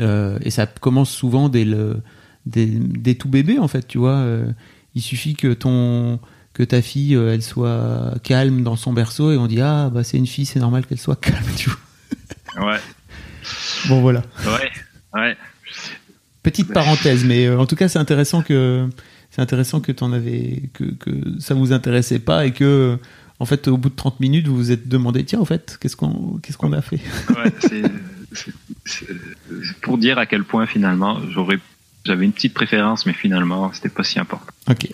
[0.00, 2.02] Euh, et ça commence souvent dès le
[2.44, 4.16] des, des tout bébés en fait, tu vois.
[4.16, 4.46] Euh,
[4.94, 6.18] il suffit que ton
[6.54, 10.04] que ta fille euh, elle soit calme dans son berceau et on dit ah bah
[10.04, 12.70] c'est une fille, c'est normal qu'elle soit calme, tu vois.
[12.72, 12.78] Ouais.
[13.88, 14.22] Bon voilà.
[14.44, 14.70] Ouais.
[15.14, 15.36] Ouais.
[16.42, 18.88] Petite parenthèse, mais euh, en tout cas, c'est intéressant que
[19.30, 22.98] c'est intéressant que t'en avais que, que ça vous intéressait pas et que
[23.38, 25.96] en fait au bout de 30 minutes vous vous êtes demandé tiens en fait qu'est-ce
[25.96, 27.00] qu'on qu'est-ce qu'on a fait?
[27.30, 27.52] Ouais,
[29.82, 31.58] pour dire à quel point finalement j'aurais
[32.04, 34.46] j'avais une petite préférence mais finalement c'était pas si important.
[34.68, 34.88] Ok.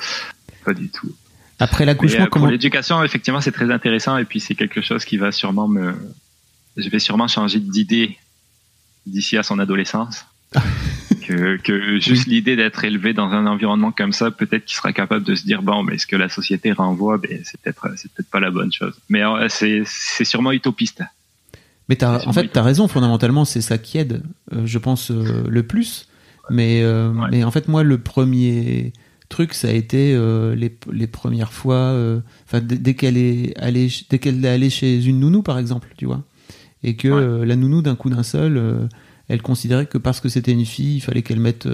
[0.64, 1.14] Pas du tout.
[1.59, 5.05] Après l'accouchement euh, pour comment l'éducation effectivement c'est très intéressant et puis c'est quelque chose
[5.05, 5.95] qui va sûrement me
[6.76, 8.16] je vais sûrement changer d'idée
[9.07, 10.26] d'ici à son adolescence.
[11.28, 15.24] Que, que juste l'idée d'être élevé dans un environnement comme ça peut-être qu'il sera capable
[15.24, 17.16] de se dire bon mais ce que la société renvoie?
[17.16, 18.95] Ben, c'est peut-être c'est peut-être pas la bonne chose.
[19.09, 21.01] Mais euh, c'est c'est sûrement utopiste
[21.89, 24.22] mais t'as C'est en fait sûrement t'as raison fondamentalement c'est ça qui aide
[24.53, 26.09] euh, je pense euh, le plus
[26.51, 27.28] mais euh, Ouais.
[27.30, 28.93] mais en fait moi le premier
[29.28, 33.89] truc ça a été euh, les, les premières fois euh, enfin dès, qu'elle est allée
[34.11, 36.22] dès qu'elle est allée chez une nounou par exemple tu vois
[36.83, 37.09] et que
[37.41, 37.47] Ouais.
[37.47, 38.89] la nounou d'un coup d'un seul
[39.28, 41.68] elle considérait que parce que c'était une fille il fallait qu'elle mette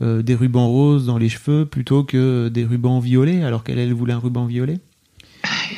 [0.00, 4.12] des rubans roses dans les cheveux plutôt que des rubans violets alors qu'elle elle voulait
[4.12, 4.78] un ruban violet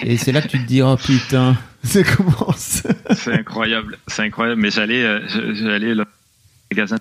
[0.03, 2.83] et c'est là que tu te dis oh putain ça commence
[3.15, 4.61] C'est incroyable, c'est incroyable.
[4.61, 5.21] Mais j'allais, euh,
[5.55, 6.97] j'allais là, au magasin.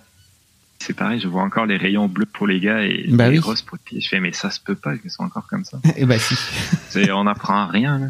[0.80, 3.44] C'est pareil, je vois encore les rayons bleus pour les gars et Bah les oui.
[3.44, 4.02] roses pour les filles.
[4.02, 5.80] Je fais, mais ça se peut pas qu'ils soient encore comme ça.
[5.96, 6.36] et bah si
[6.90, 7.98] C'est, on apprend rien.
[7.98, 8.08] Là.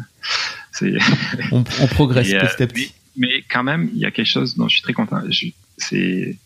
[0.72, 0.98] C'est,
[1.52, 4.10] on, on progresse et, euh, petit à petit mais, mais quand même, il y a
[4.10, 5.22] quelque chose dont je suis très content.
[5.30, 5.46] Je,
[5.78, 6.36] c'est,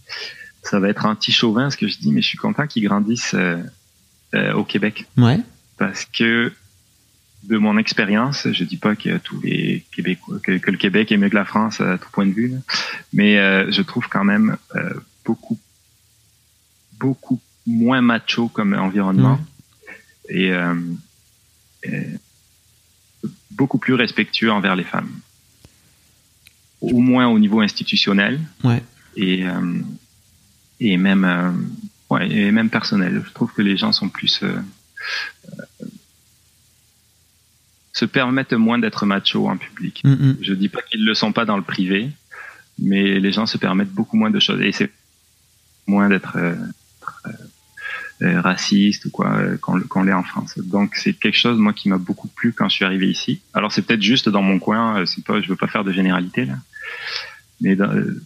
[0.62, 3.58] ça va être anti-chauvin ce que je dis, mais je suis content qu'ils grandissent euh,
[4.34, 5.40] euh, au Québec ouais
[5.76, 6.52] parce que
[7.44, 11.16] de mon expérience, je dis pas que tous les Québécois, que, que le Québec est
[11.16, 12.58] mieux que la France à tout point de vue, là,
[13.12, 15.58] mais euh, je trouve quand même euh, beaucoup,
[17.00, 19.40] beaucoup moins macho comme environnement
[20.28, 20.74] et, euh,
[21.82, 22.06] et
[23.50, 25.10] beaucoup plus respectueux envers les femmes,
[26.80, 28.82] au moins au niveau institutionnel ouais.
[29.16, 29.80] et euh,
[30.80, 31.50] et même euh,
[32.10, 33.22] ouais et même personnel.
[33.26, 34.60] Je trouve que les gens sont plus euh,
[37.92, 40.00] se permettent moins d'être macho en public.
[40.04, 40.36] Mm, mm.
[40.40, 42.10] Je dis pas qu'ils le sont pas dans le privé,
[42.78, 44.90] mais les gens se permettent beaucoup moins de choses et c'est
[45.86, 46.54] moins d'être euh,
[48.22, 50.56] euh, raciste ou quoi euh, quand, quand on l'est en France.
[50.58, 53.40] Donc c'est quelque chose moi qui m'a beaucoup plu quand je suis arrivé ici.
[53.52, 55.92] Alors c'est peut-être juste dans mon coin, euh, c'est pas, je veux pas faire de
[55.92, 56.54] généralité là,
[57.60, 58.22] mais dans- euh,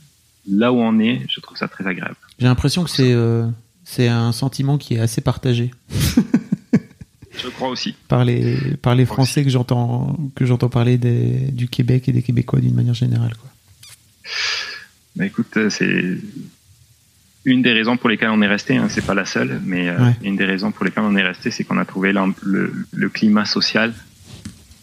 [0.48, 2.16] là où on est, je trouve ça très agréable.
[2.38, 3.46] J'ai l'impression que c'est euh,
[3.84, 5.70] c'est un sentiment qui est assez partagé
[7.42, 7.94] Je crois aussi.
[8.08, 12.22] par les par les Français que j'entends que j'entends parler des, du Québec et des
[12.22, 13.34] Québécois d'une manière générale.
[13.36, 13.50] Quoi.
[15.16, 16.18] Bah écoute, euh, c'est
[17.44, 18.76] une des raisons pour lesquelles on est resté.
[18.76, 21.50] Hein, c'est pas la seule, mais euh, une des raisons pour lesquelles on est resté,
[21.50, 23.94] c'est qu'on a trouvé le, le climat social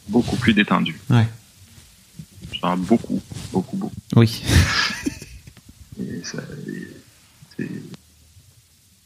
[0.07, 0.99] beaucoup plus détendu.
[1.09, 1.27] Ouais.
[2.61, 3.95] Genre beaucoup, beaucoup, beaucoup.
[4.15, 4.43] Oui.
[5.99, 6.37] Et ça-
[6.67, 6.87] et
[7.57, 7.69] c'est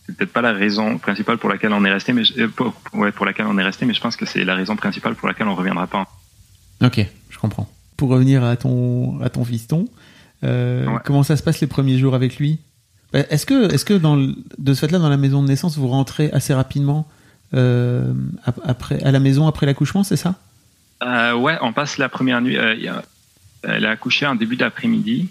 [0.05, 2.73] c'est peut-être pas la raison principale pour laquelle on est resté, mais je- euh, pour,
[2.93, 5.27] ouais, pour laquelle on est resté, mais je pense que c'est la raison principale pour
[5.27, 6.07] laquelle on reviendra pas.
[6.83, 7.69] Ok, je comprends.
[7.95, 9.87] Pour revenir à ton à ton fiston,
[10.43, 10.99] euh, Ouais.
[11.05, 12.59] comment ça se passe les premiers jours avec lui?
[13.13, 15.77] Bah, Est-ce que est-ce que dans le- de ce fait-là dans la maison de naissance
[15.77, 17.07] vous rentrez assez rapidement
[17.53, 18.13] euh,
[18.45, 20.35] ap- après à la maison après l'accouchement, c'est ça?
[21.03, 22.57] Euh, ouais, on passe la première nuit.
[22.57, 22.75] euh,
[23.63, 25.29] elle a accouché en début d'après-midi.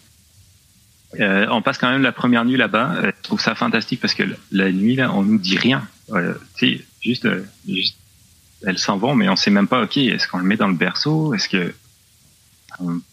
[1.21, 2.95] Euh, on passe quand même la première nuit là-bas.
[2.97, 5.87] Euh, Je trouve ça fantastique parce que la nuit là, on nous dit rien.
[6.13, 7.29] Euh, tu sais, juste,
[7.69, 7.97] juste,
[8.65, 9.83] elles s'en vont, mais on sait même pas.
[9.83, 11.35] Ok, est-ce qu'on le met dans le berceau?
[11.35, 11.75] Est-ce que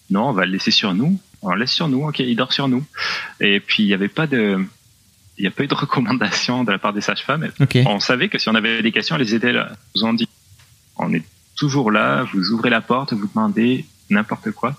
[0.09, 1.19] non, on va le laisser sur nous.
[1.41, 2.07] On le laisse sur nous.
[2.07, 2.83] Ok, il dort sur nous.
[3.39, 4.65] Et puis il n'y avait pas de,
[5.37, 7.49] il n'y a pas eu de recommandation de la part des sages-femmes.
[7.85, 9.71] On savait que si on avait des questions, elles étaient là.
[9.95, 10.27] Ils nous ont dit,
[10.97, 11.23] on est
[11.55, 14.75] toujours là, vous ouvrez la porte, vous demandez n'importe quoi.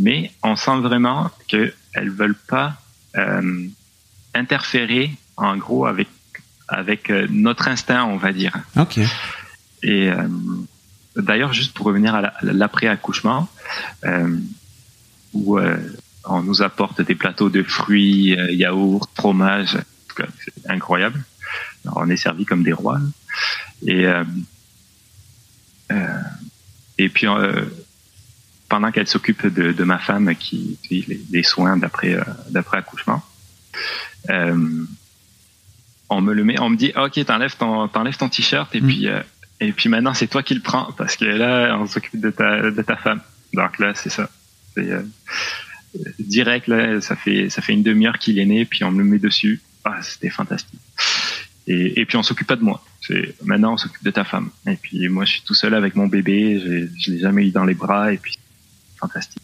[0.00, 1.74] Mais on sent vraiment qu'elles
[2.10, 2.74] veulent pas
[3.16, 3.66] euh,
[4.34, 6.08] interférer, en gros, avec,
[6.68, 8.54] avec euh, notre instinct, on va dire.
[8.76, 8.98] Ok.
[9.82, 10.26] Et euh,
[11.16, 13.48] d'ailleurs, juste pour revenir à la- à l'après-accouchement,
[14.04, 14.36] euh,
[15.34, 15.58] où
[16.24, 21.22] on nous apporte des plateaux de fruits, yaourts, fromage, en tout cas, c'est incroyable.
[21.84, 23.00] Alors, on est servi comme des rois.
[23.86, 24.06] Et
[26.98, 27.26] et puis
[28.70, 32.78] pendant qu'elle s'occupe de, de ma femme qui qui les, les soins d'après euh, d'après
[32.78, 33.22] accouchement,
[34.30, 34.56] euh,
[36.08, 38.86] on me le met, on me dit ok t'enlèves ton t'enlèves ton t-shirt et Mm.
[38.86, 39.20] puis euh,
[39.60, 42.70] et puis maintenant c'est toi qui le prends parce que là on s'occupe de ta
[42.70, 43.20] de ta femme.
[43.52, 44.30] Donc là c'est ça.
[46.18, 49.04] Direct là ça fait ça fait une demi-heure qu'il est né puis on me le
[49.04, 49.60] met dessus.
[49.84, 50.78] Ah c'était fantastique.
[51.66, 52.82] Et, et puis on s'occupe pas de moi.
[53.44, 54.50] Maintenant on s'occupe de ta femme.
[54.68, 56.60] Et puis moi je suis tout seul avec mon bébé.
[56.64, 58.38] j'ai- Je l'ai jamais eu dans les bras et puis
[59.00, 59.42] fantastique.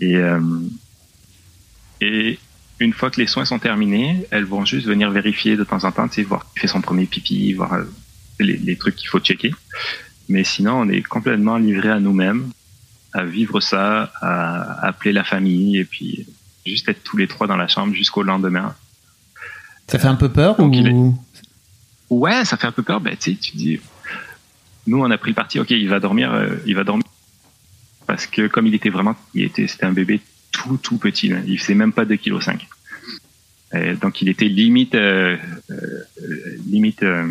[0.00, 0.40] Et euh,
[2.00, 2.38] et
[2.80, 5.92] une fois que les soins sont terminés, elles vont juste venir vérifier de temps en
[5.92, 7.84] temps, tu sais, voir qui fait son premier pipi, voir euh,
[8.40, 9.54] les, les trucs qu'il faut checker.
[10.28, 12.50] Mais sinon, on est complètement livré à nous-mêmes,
[13.12, 16.26] à vivre ça, à appeler la famille et puis
[16.66, 18.74] juste être tous les trois dans la chambre jusqu'au lendemain.
[19.88, 20.80] Ça fait un peu peur Donc, est-
[22.10, 23.00] Ouais, ça fait un peu peur.
[23.00, 23.80] Ben, tu sais, tu dis,
[24.86, 25.60] nous, on a pris le parti.
[25.60, 27.04] Ok, il va dormir, euh, il va dormir
[28.06, 30.20] parce que comme il était vraiment, il était, c'était un bébé
[30.52, 31.28] tout tout petit.
[31.28, 31.38] là.
[31.46, 32.66] Il faisait même pas 2 kg 5.
[34.00, 35.36] donc il était limite, euh,
[35.70, 36.04] euh,
[36.66, 37.26] limite, euh,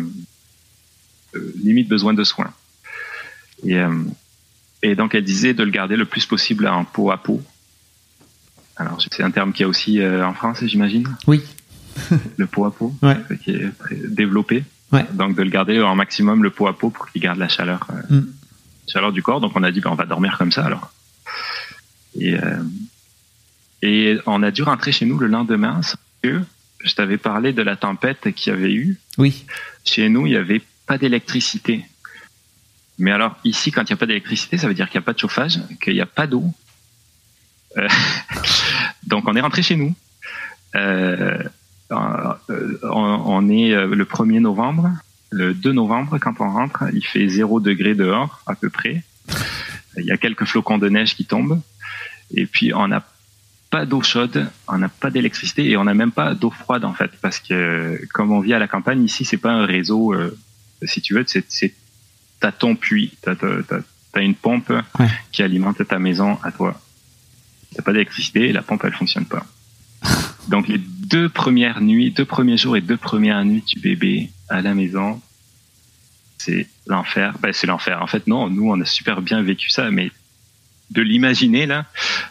[1.62, 2.52] limite besoin de soins.
[3.66, 3.80] Et,
[4.82, 7.42] et donc elle disait de le garder le plus possible en peau à peau.
[8.76, 11.42] Alors c'est un terme qu'il y a aussi en France, j'imagine, Oui.
[12.36, 13.16] le peau à peau Ouais.
[13.42, 14.64] qui est très développé.
[14.92, 15.06] Ouais.
[15.12, 17.86] Donc de le garder en maximum le peau à peau pour qu'il garde la chaleur,
[18.10, 18.20] Mm.
[18.88, 19.40] Chaleur du corps.
[19.40, 20.92] Donc on a dit ben, on va dormir comme ça alors.
[22.18, 22.62] Et euh,
[23.82, 26.40] et on a dû rentrer chez nous le lendemain parce que
[26.80, 28.98] je t'avais parlé de la tempête qu'il y avait eu.
[29.18, 29.44] Oui.
[29.84, 31.84] Chez nous il y avait pas d'électricité.
[32.98, 35.06] Mais alors ici quand il n'y a pas d'électricité ça veut dire qu'il n'y a
[35.06, 36.44] pas de chauffage, qu'il n'y a pas d'eau.
[37.76, 37.88] Euh,
[39.06, 39.94] donc on est rentré chez nous.
[40.76, 41.42] Euh,
[41.90, 42.36] on,
[42.90, 44.90] on est le 1er novembre.
[45.34, 49.02] Le 2 novembre, quand on rentre, il fait 0 degré dehors, à peu près.
[49.96, 51.60] Il y a quelques flocons de neige qui tombent.
[52.32, 53.04] Et puis, on n'a
[53.68, 56.94] pas d'eau chaude, on n'a pas d'électricité et on n'a même pas d'eau froide, en
[56.94, 57.10] fait.
[57.20, 60.38] Parce que, comme on vit à la campagne, ici, c'est pas un réseau, euh,
[60.84, 61.74] si tu veux, c'est,
[62.38, 63.34] t'as ton puits, t'as,
[64.20, 65.08] une pompe Ouais.
[65.32, 66.80] qui alimente ta maison à toi.
[67.74, 69.44] T'as pas d'électricité et la pompe, elle fonctionne pas.
[70.48, 74.60] Donc les deux premières nuits, deux premiers jours et deux premières nuits du bébé à
[74.62, 75.20] la maison,
[76.38, 77.34] c'est l'enfer.
[77.40, 78.02] Ben, c'est l'enfer.
[78.02, 80.10] En fait, non, nous, on a super bien vécu ça, mais
[80.90, 81.86] de l'imaginer là,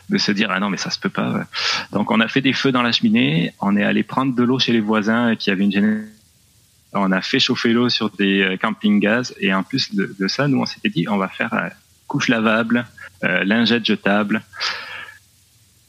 [0.09, 1.45] de se dire ah non mais ça se peut pas.
[1.91, 4.59] Donc on a fait des feux dans la cheminée, on est allé prendre de l'eau
[4.59, 6.09] chez les voisins qui avaient une génération.
[6.93, 10.47] On a fait chauffer l'eau sur des euh, camping-gaz et en plus de, de ça,
[10.47, 11.69] nous on s'était dit on va faire euh,
[12.07, 12.85] couche lavable,
[13.23, 14.43] euh, lingette jetable.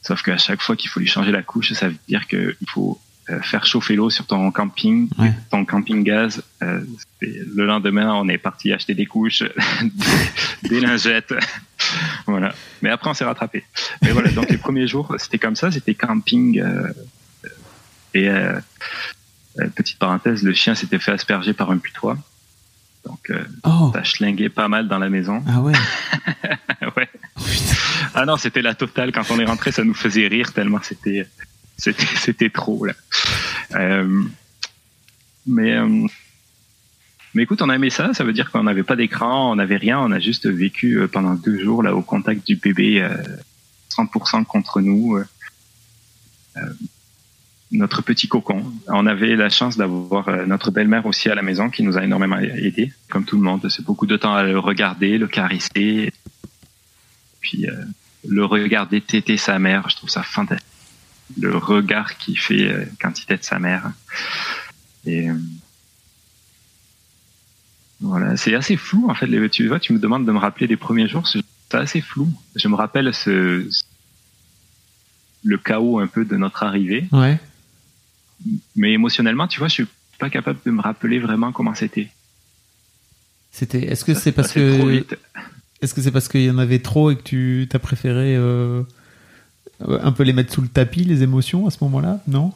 [0.01, 2.99] Sauf qu'à chaque fois qu'il faut lui changer la couche, ça veut dire qu'il faut
[3.29, 5.33] euh, faire chauffer l'eau sur ton camping, Ouais.
[5.51, 6.43] ton camping gaz.
[6.61, 6.81] Euh,
[7.21, 9.43] le lendemain, on est parti acheter des couches,
[10.63, 11.33] des, lingettes.
[12.27, 12.53] voilà.
[12.81, 13.63] Mais après, on s'est rattrapé.
[14.03, 16.59] Mais voilà, donc les premiers jours, c'était comme ça, c'était camping.
[16.59, 16.87] euh,
[18.13, 18.59] et euh,
[19.59, 22.17] euh, petite parenthèse, le chien s'était fait asperger par un putois.
[23.05, 25.43] Donc, euh, Oh, ça schlinguait pas mal dans la maison.
[25.47, 25.73] ah ouais.
[26.97, 27.09] ouais.
[27.37, 27.41] Oh.
[28.13, 29.11] Ah non, c'était la totale.
[29.11, 31.27] Quand on est rentré, ça nous faisait rire tellement c'était
[31.77, 32.93] c'était trop là.
[33.75, 34.23] Euh,
[35.45, 36.07] mais euh,
[37.33, 38.13] mais écoute, on a aimé ça.
[38.13, 39.99] Ça veut dire qu'on n'avait pas d'écran, on n'avait rien.
[39.99, 43.17] On a juste vécu euh, pendant deux jours là au contact du bébé, euh,
[43.91, 45.19] 100% contre nous.
[47.71, 48.63] notre petit cocon.
[48.87, 52.37] On avait la chance d'avoir notre belle-mère aussi à la maison qui nous a énormément
[52.39, 53.67] aidé, comme tout le monde.
[53.69, 56.13] C'est beaucoup de temps à le regarder, le caresser,
[57.41, 57.65] puis
[58.25, 59.89] le regarder téter sa mère.
[59.89, 60.74] Je trouve ça fantastique.
[61.39, 63.91] Le regard qu'il fait euh, quand il tète sa mère.
[65.05, 65.33] Et euh,
[68.01, 69.27] voilà, c'est assez flou en fait.
[69.27, 71.27] les- Tu vois, tu me demandes de me rappeler les premiers jours.
[71.27, 71.41] C'est
[71.73, 72.31] assez flou.
[72.55, 73.83] Je me rappelle ce, ce-
[75.43, 77.39] le chaos un peu de notre arrivée Ouais.
[78.75, 79.87] mais émotionnellement, tu vois, je suis
[80.19, 82.09] pas capable de me rappeler vraiment comment c'était.
[83.51, 83.83] C'était.
[83.85, 85.05] Est-ce que c'est parce que
[85.81, 88.83] est-ce que c'est parce qu'il y en avait trop et que tu t'as préféré euh,
[89.81, 92.53] un peu les mettre sous le tapis les émotions à ce moment-là Non?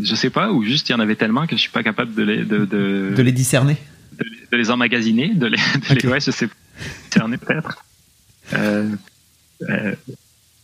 [0.00, 2.14] Je sais pas, ou juste il y en avait tellement que je suis pas capable
[2.14, 3.76] de les de, de, De les discerner.
[4.18, 6.12] de les- de les emmagasiner, de les, de les- Ok.
[6.12, 6.54] ouais, je sais pas,
[7.10, 7.84] cerner peut-être.
[8.54, 8.94] Euh,
[9.68, 9.94] euh,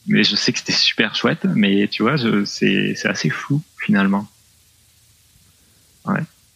[0.06, 4.28] mais je sais que c'était super chouette, mais tu vois, c'est, c'est assez flou finalement.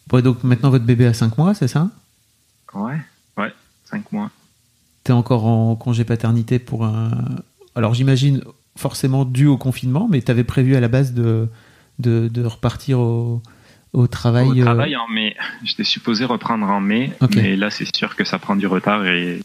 [0.09, 1.91] Bon, donc maintenant votre bébé a 5 mois, c'est ça?
[2.75, 2.99] Ouais,
[3.37, 3.53] ouais,
[3.85, 4.31] cinq mois.
[5.05, 7.11] T'es encore en congé paternité pour un.
[7.75, 8.43] Alors j'imagine
[8.79, 11.49] forcément dû au confinement, mais t'avais prévu à la base de,
[11.99, 13.43] de, de repartir au,
[13.93, 14.47] au travail.
[14.47, 15.35] Au euh, travail en mai.
[15.65, 19.43] J'étais supposé reprendre en mai, mais là c'est sûr que ça prend du retard et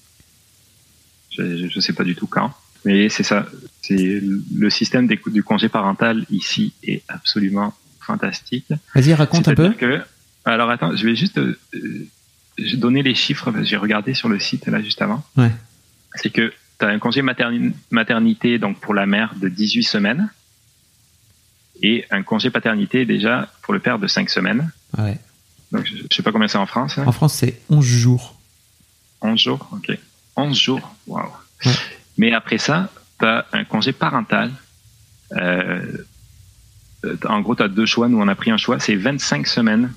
[1.31, 2.53] je, je sais pas du tout quand.
[2.86, 3.47] Mais c'est ça,
[3.81, 4.21] c'est
[4.55, 8.67] le système des- du congé parental ici est absolument fantastique.
[8.93, 9.71] Vas-y, raconte un peu.
[9.71, 10.01] Que,
[10.45, 12.05] alors attends, je vais juste euh, euh,
[12.75, 13.51] donner les chiffres.
[13.63, 15.23] J'ai regardé sur le site là juste avant.
[15.38, 15.51] Ouais.
[16.15, 20.30] C'est que tu as un congé materni- maternité donc pour la mère de 18 semaines
[21.82, 24.71] et un congé paternité déjà pour le père de 5 semaines.
[24.97, 25.17] Ouais.
[25.71, 26.97] Donc, je, je sais pas combien c'est en France.
[26.97, 27.03] hein.
[27.07, 28.36] En France, c'est 11 jours.
[29.21, 29.97] 11 jours, ok.
[30.36, 31.26] 11 jours, waouh.
[31.65, 31.71] Ouais.
[32.17, 34.51] Mais après ça, tu as un congé parental.
[35.36, 35.82] Euh,
[37.05, 38.07] euh, en gros, tu as deux choix.
[38.07, 38.80] Nous, on a pris un choix.
[38.80, 39.91] C'est 25 semaines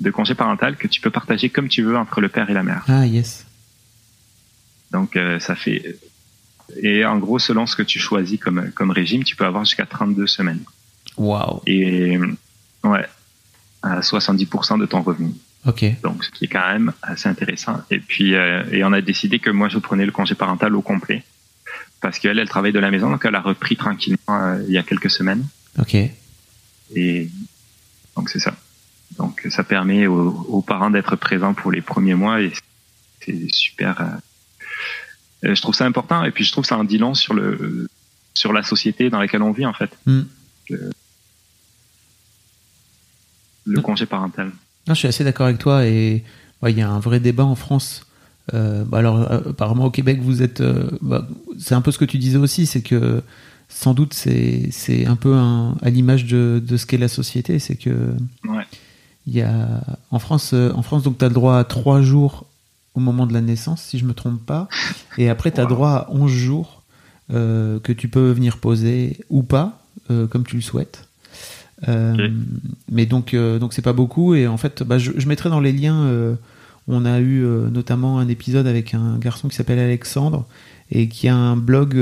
[0.00, 2.62] de congé parental que tu peux partager comme tu veux entre le père et la
[2.62, 2.82] mère.
[2.88, 3.45] Ah, yes.
[4.92, 5.96] Donc, euh, ça fait.
[6.82, 9.86] Et en gros, selon ce que tu choisis comme, comme régime, tu peux avoir jusqu'à
[9.86, 10.62] 32 semaines.
[11.16, 11.62] Waouh.
[11.66, 12.18] Et
[12.84, 13.06] ouais,
[13.82, 15.32] à 70% de ton revenu.
[15.66, 15.84] Ok.
[16.00, 17.80] donc ce qui est quand même assez intéressant.
[17.90, 20.82] Et puis, euh, et on a décidé que moi, je prenais le congé parental au
[20.82, 21.24] complet,
[22.00, 24.78] parce qu'elle, elle travaille de la maison, donc elle a repris tranquillement euh, il y
[24.78, 25.44] a quelques semaines.
[25.78, 25.96] Ok.
[26.94, 27.30] Et
[28.14, 28.54] donc c'est ça.
[29.18, 32.52] Donc ça permet aux, aux parents d'être présents pour les premiers mois et
[33.20, 34.18] c'est super.
[35.44, 37.86] Euh, je trouve ça important et puis je trouve ça en dit long sur le
[38.34, 39.90] sur la société dans laquelle on vit en fait.
[40.06, 40.22] Hmm.
[40.68, 40.90] Le,
[43.64, 43.82] le Hmm.
[43.82, 44.52] congé parental.
[44.86, 46.22] Non, je suis assez d'accord avec toi et
[46.62, 48.06] ouais, il y a un vrai débat en France.
[48.54, 50.60] Euh, bah alors, euh, apparemment au Québec, vous êtes.
[50.60, 51.26] euh, bah,
[51.58, 53.22] c'est un peu ce que tu disais aussi, c'est que
[53.68, 57.58] sans doute c'est c'est un peu un, à l'image de, de ce qu'est la société,
[57.58, 58.14] c'est que
[58.46, 58.62] Ouais.
[59.26, 59.80] y a
[60.12, 62.46] en France, en France donc tu as le droit à trois jours
[62.96, 64.68] au moment de la naissance, si je me trompe pas,
[65.18, 65.68] et après tu as Wow.
[65.70, 66.82] droit à 11 jours
[67.32, 71.08] euh, que tu peux venir poser ou pas, euh, comme tu le souhaites.
[71.88, 72.30] Euh.
[72.90, 74.34] Mais donc, donc c'est pas beaucoup.
[74.34, 76.08] Et en fait, bah, je, je mettrai dans les liens.
[76.88, 80.46] on a eu notamment un épisode avec un garçon qui s'appelle Alexandre
[80.90, 81.96] et qui a un blog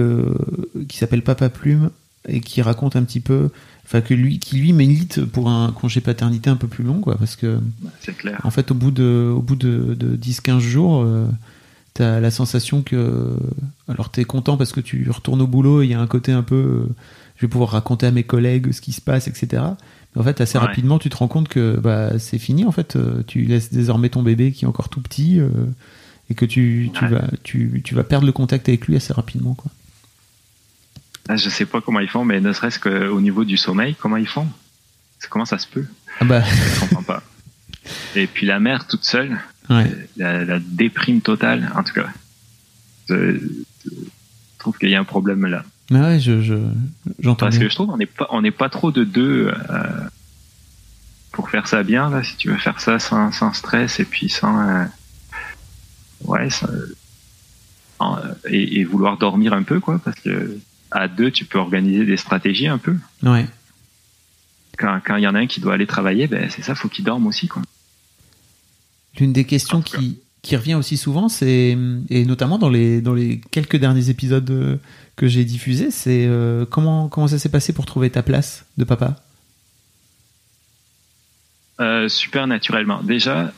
[0.88, 1.90] qui s'appelle Papa Plume
[2.28, 3.50] et qui raconte un petit peu,
[3.86, 7.16] enfin que lui, qui lui milite pour un congé paternité un peu plus long, quoi,
[7.16, 7.58] parce que
[8.00, 8.40] C'est clair.
[8.44, 11.26] en fait, au bout de, au bout de, de 10-15 jours, euh,
[11.94, 13.36] t'as la sensation que.
[13.88, 16.32] Alors, t'es content parce que tu retournes au boulot et il y a un côté
[16.32, 16.54] un peu.
[16.88, 16.94] euh,
[17.36, 19.62] je vais pouvoir raconter à mes collègues ce qui se passe, etc.
[20.14, 20.64] Mais en fait, assez Ouais.
[20.64, 22.64] rapidement, tu te rends compte que bah, c'est fini.
[22.64, 25.48] En fait, Euh, tu laisses désormais ton bébé qui est encore tout petit euh,
[26.30, 27.10] et que tu, tu, Ouais.
[27.10, 29.54] vas, tu, tu vas perdre le contact avec lui assez rapidement.
[29.54, 29.70] Quoi.
[31.28, 34.16] Ah, je sais pas comment ils font, mais ne serait-ce qu'au niveau du sommeil, comment
[34.18, 34.48] ils font?
[35.30, 35.86] Comment ça se peut?
[36.20, 37.22] Ah bah, Je comprends pas.
[38.14, 39.38] Et puis la mère toute seule,
[39.70, 39.90] ouais.
[40.16, 42.08] la, la déprime totale, en tout cas.
[43.08, 43.38] Je,
[43.84, 43.90] je
[44.58, 45.64] trouve qu'il y a un problème là.
[45.90, 46.54] Mais ouais, je, je,
[47.20, 47.64] j'entends Parce bien.
[47.66, 50.08] que je trouve qu'on n'est pas, on n'est pas trop de deux euh,
[51.32, 52.22] pour faire ça bien là.
[52.22, 54.84] Si tu veux faire ça sans, sans stress et puis sans, euh,
[56.24, 56.68] ouais, sans-
[57.98, 58.18] en-
[58.48, 60.58] et, et vouloir dormir un peu quoi, parce que
[60.94, 62.96] à deux tu peux organiser des stratégies un peu.
[63.22, 63.46] Ouais.
[64.78, 67.04] Quand il y en a un qui doit aller travailler, ben c'est ça, faut qu'il
[67.04, 67.62] dorme aussi quoi.
[69.18, 71.76] L'une des questions qui, qui revient aussi souvent, c'est
[72.08, 74.76] et notamment dans les dans les quelques derniers épisodes euh,
[75.16, 78.84] que j'ai diffusés, c'est euh, comment comment ça s'est passé pour trouver ta place de
[78.84, 79.16] papa?
[81.80, 83.02] Euh, super naturellement.
[83.02, 83.52] Déjà,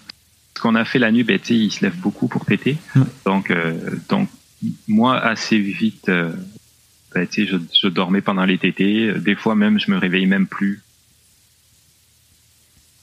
[0.57, 2.47] ce qu'on a fait la nuit, ben, il se lève beaucoup pour.
[2.49, 2.76] Ouais.
[3.24, 3.74] Donc, euh,
[4.09, 4.28] donc,
[4.89, 6.11] moi, assez vite,
[7.16, 9.12] ben, tu sais, je, je dormais pendant les tétés.
[9.14, 10.82] Des fois même, je me réveillais même plus.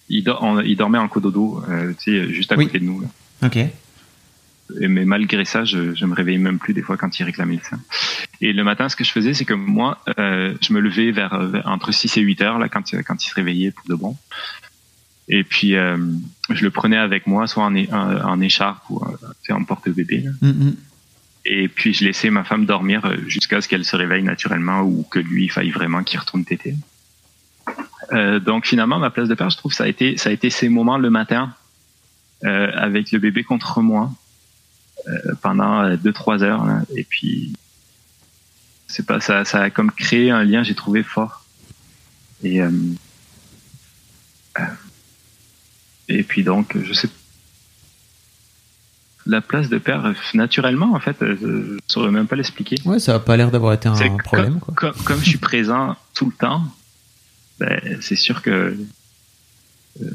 [0.10, 2.66] Il, dor- on- il dormait en cododo, euh, tu sais, juste à Oui.
[2.66, 3.02] côté de nous.
[3.02, 3.08] là.
[3.44, 3.58] Ok.
[3.58, 7.56] Et- mais malgré ça, je, je me réveillais même plus des fois quand il réclamait
[7.56, 7.80] le sein.
[8.42, 11.38] Et le matin, ce que je faisais, c'est que moi, euh, je me levais vers,
[11.48, 13.96] vers- entre 6 et 8 heures là, quand, il- quand il se réveillait pour de
[13.96, 14.16] bon.
[15.30, 15.98] Et puis, euh,
[16.50, 20.26] je le prenais avec moi, soit en, é- en, en écharpe ou euh, en porte-bébé.
[20.42, 20.72] Mm.
[21.46, 25.04] Et puis, je laissais ma femme dormir euh, jusqu'à ce qu'elle se réveille naturellement ou
[25.04, 26.76] que lui, il faille vraiment qu'il retourne téter.
[28.12, 30.50] Euh, donc, finalement, ma place de père, je trouve, ça a été, ça a été
[30.50, 31.54] ces moments le matin
[32.46, 34.12] euh, avec le bébé contre moi
[35.08, 36.66] euh, pendant euh, deux trois heures.
[36.66, 36.82] là.
[36.96, 37.54] Et puis,
[38.88, 41.46] c'est pas ça, ça a comme créé un lien, j'ai trouvé fort.
[42.44, 42.70] Et euh,
[44.60, 44.64] euh,
[46.10, 47.10] et puis donc, je sais
[49.26, 52.76] la place de père, euh, naturellement, en fait, euh, je ne saurais même pas l'expliquer.
[52.86, 54.74] Ouais, ça a pas l'air d'avoir été un problème comme, quoi.
[54.76, 56.64] Comme, comme je suis présent tout le temps,
[57.60, 58.76] ben, c'est sûr que
[60.02, 60.10] euh,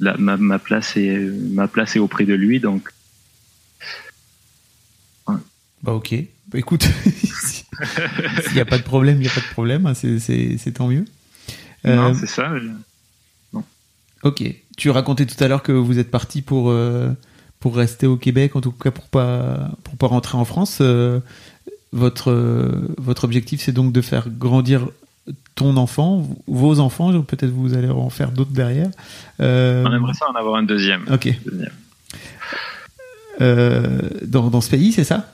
[0.00, 2.88] la- ma, ma place est ma place est auprès de lui, donc
[5.82, 6.14] Bah ok.
[6.46, 6.84] Bah écoute,
[8.46, 10.56] s'il y a pas de problème, il y a pas de problème, hein, c'est c'est
[10.56, 11.04] c'est tant mieux.
[11.86, 12.52] Euh, non, c'est ça.
[14.22, 14.44] Ok.
[14.76, 17.10] Tu racontais tout à l'heure que vous êtes parti pour euh,
[17.60, 20.78] pour rester au Québec, en tout cas pour pas pour pas rentrer en France.
[20.80, 21.20] Euh,
[21.92, 24.88] votre euh, votre objectif, c'est donc de faire grandir
[25.54, 27.22] ton enfant, vos enfants.
[27.22, 28.90] Peut-être vous allez en faire d'autres derrière.
[29.40, 31.04] Euh, On aimerait ça en avoir un deuxième.
[31.12, 31.28] Ok.
[31.44, 31.72] Deuxième.
[33.40, 35.32] Euh, dans dans ce pays, c'est ça?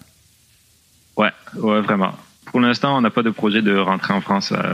[1.16, 2.12] Ouais, ouais, vraiment.
[2.46, 4.72] Pour l'instant, on n'a pas de projet de rentrer en France euh,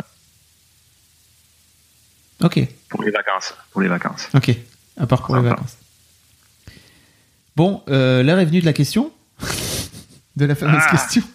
[2.42, 2.60] Ok.
[2.88, 3.54] pour les vacances.
[3.70, 4.28] Pour les vacances.
[4.34, 4.50] Ok.
[4.98, 5.76] À part pour les vacances.
[7.56, 9.12] Bon, euh, l'heure est venue de la question.
[10.36, 10.90] de la fameuse Ah.
[10.90, 11.22] question.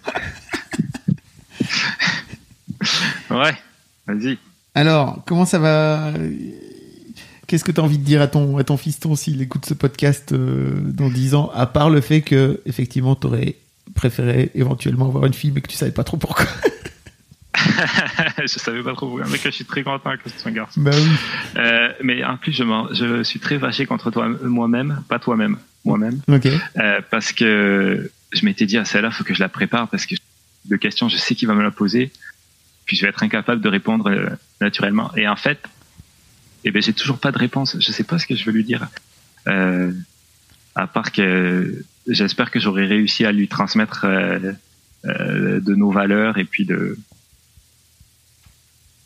[3.29, 3.53] Ouais,
[4.07, 4.37] vas-y.
[4.75, 6.11] Alors, comment ça va?
[7.47, 9.73] Qu'est-ce que tu as envie de dire à ton, à ton fiston s'il écoute ce
[9.73, 13.55] podcast euh, dans 10 ans, à part le fait que, effectivement, tu aurais
[13.95, 16.45] préféré éventuellement avoir une fille, mais que tu savais pas trop pourquoi?
[18.41, 20.81] je savais pas trop, mais que je suis très content que ce soit un garçon.
[20.81, 21.09] Bah oui.
[21.57, 26.21] Euh, mais en plus, je, je suis très fâché contre toi, moi-même, pas toi-même, moi-même,
[26.29, 30.15] euh, parce que je m'étais dit à celle-là, faut que je la prépare parce que
[30.65, 32.11] de questions, je sais qu'il va me la poser,
[32.85, 34.29] puis je vais être incapable de répondre euh,
[34.61, 35.11] naturellement.
[35.15, 35.59] Et en fait,
[36.63, 37.77] eh ben, j'ai toujours pas de réponse.
[37.79, 38.87] Je sais pas ce que je veux lui dire,
[40.75, 44.05] à part que j'espère que j'aurai réussi à lui transmettre
[45.03, 46.97] de nos valeurs et puis de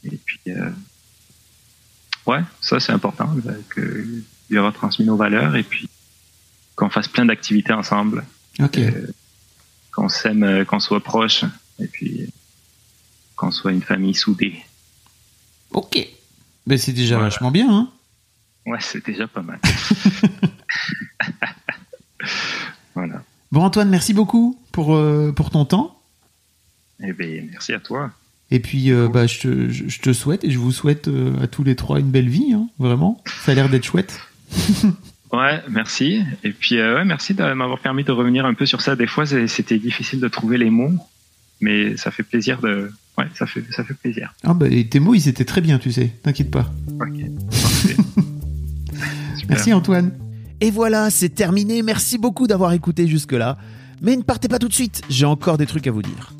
[0.05, 0.69] et puis euh,
[2.25, 3.81] ouais, ça c'est important euh, que
[4.49, 5.87] lui avoir transmis nos valeurs et puis
[6.75, 8.25] qu'on fasse plein d'activités ensemble,
[8.59, 8.77] Ok.
[8.77, 9.07] Euh,
[9.91, 11.43] qu'on s'aime, qu'on soit proche
[11.79, 12.29] et puis
[13.35, 14.55] qu'on soit une famille soudée.
[15.71, 15.97] Ok.
[16.65, 17.29] Mais c'est déjà Voilà.
[17.29, 17.91] vachement bien, hein
[18.65, 19.59] Ouais, c'est déjà pas mal.
[22.95, 23.23] voilà.
[23.51, 25.99] Bon, Antoine, merci beaucoup pour, euh, pour ton temps.
[26.99, 28.11] Eh ben, merci à toi.
[28.53, 31.33] Et puis, euh, bah, je, te, je, je te souhaite et je vous souhaite euh,
[31.41, 33.19] à tous les trois une belle vie, hein, vraiment.
[33.43, 34.21] Ça a l'air d'être chouette.
[35.31, 36.21] Ouais, merci.
[36.43, 38.95] Et puis, euh, ouais, merci de m'avoir permis de revenir un peu sur ça.
[38.95, 40.91] Des fois, c'était difficile de trouver les mots,
[41.59, 42.91] mais ça fait plaisir de.
[43.17, 44.35] Ouais, ça fait, ça fait plaisir.
[44.43, 46.11] Ah bah, et tes mots, ils étaient très bien, tu sais.
[46.21, 46.71] T'inquiète pas.
[47.01, 47.17] Ok.
[47.49, 47.97] Parfait.
[49.49, 50.11] Merci Antoine.
[50.61, 51.81] Et voilà, c'est terminé.
[51.81, 53.57] Merci beaucoup d'avoir écouté jusque-là.
[54.03, 56.31] Mais ne partez pas tout de suite, j'ai encore des trucs à vous dire.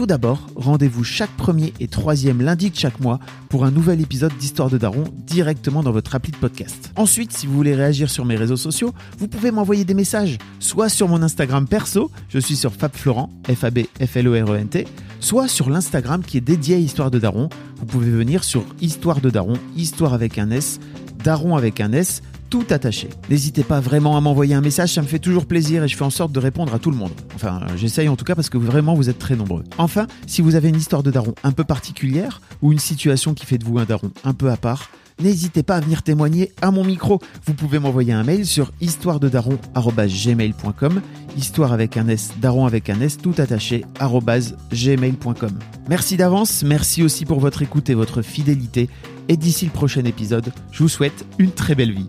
[0.00, 3.20] Tout d'abord, rendez-vous chaque premier et troisième lundi de chaque mois
[3.50, 6.90] pour un nouvel épisode d'Histoire de Daron directement dans votre appli de podcast.
[6.96, 10.88] Ensuite, si vous voulez réagir sur mes réseaux sociaux, vous pouvez m'envoyer des messages, soit
[10.88, 14.88] sur mon Instagram perso, je suis sur FabFlorent, F-A-B-F-L-O-R-E-N-T,
[15.20, 17.50] soit sur l'Instagram qui est dédié à Histoire de Daron.
[17.76, 20.80] Vous pouvez venir sur Histoire de Daron, Histoire avec un S,
[21.22, 23.08] Daron avec un S, tout attaché.
[23.30, 26.04] N'hésitez pas vraiment à m'envoyer un message, ça me fait toujours plaisir et je fais
[26.04, 27.12] en sorte de répondre à tout le monde.
[27.34, 29.62] Enfin, j'essaye en tout cas parce que vraiment vous êtes très nombreux.
[29.78, 33.46] Enfin, si vous avez une histoire de daron un peu particulière ou une situation qui
[33.46, 34.90] fait de vous un daron un peu à part,
[35.20, 37.20] n'hésitez pas à venir témoigner à mon micro.
[37.46, 41.00] Vous pouvez m'envoyer un mail sur histoirededaron@gmail.com,
[41.36, 45.56] histoire avec un s, daron avec un s, tout attaché gmail.com.
[45.88, 48.88] Merci d'avance, merci aussi pour votre écoute et votre fidélité.
[49.28, 52.08] Et d'ici le prochain épisode, je vous souhaite une très belle vie.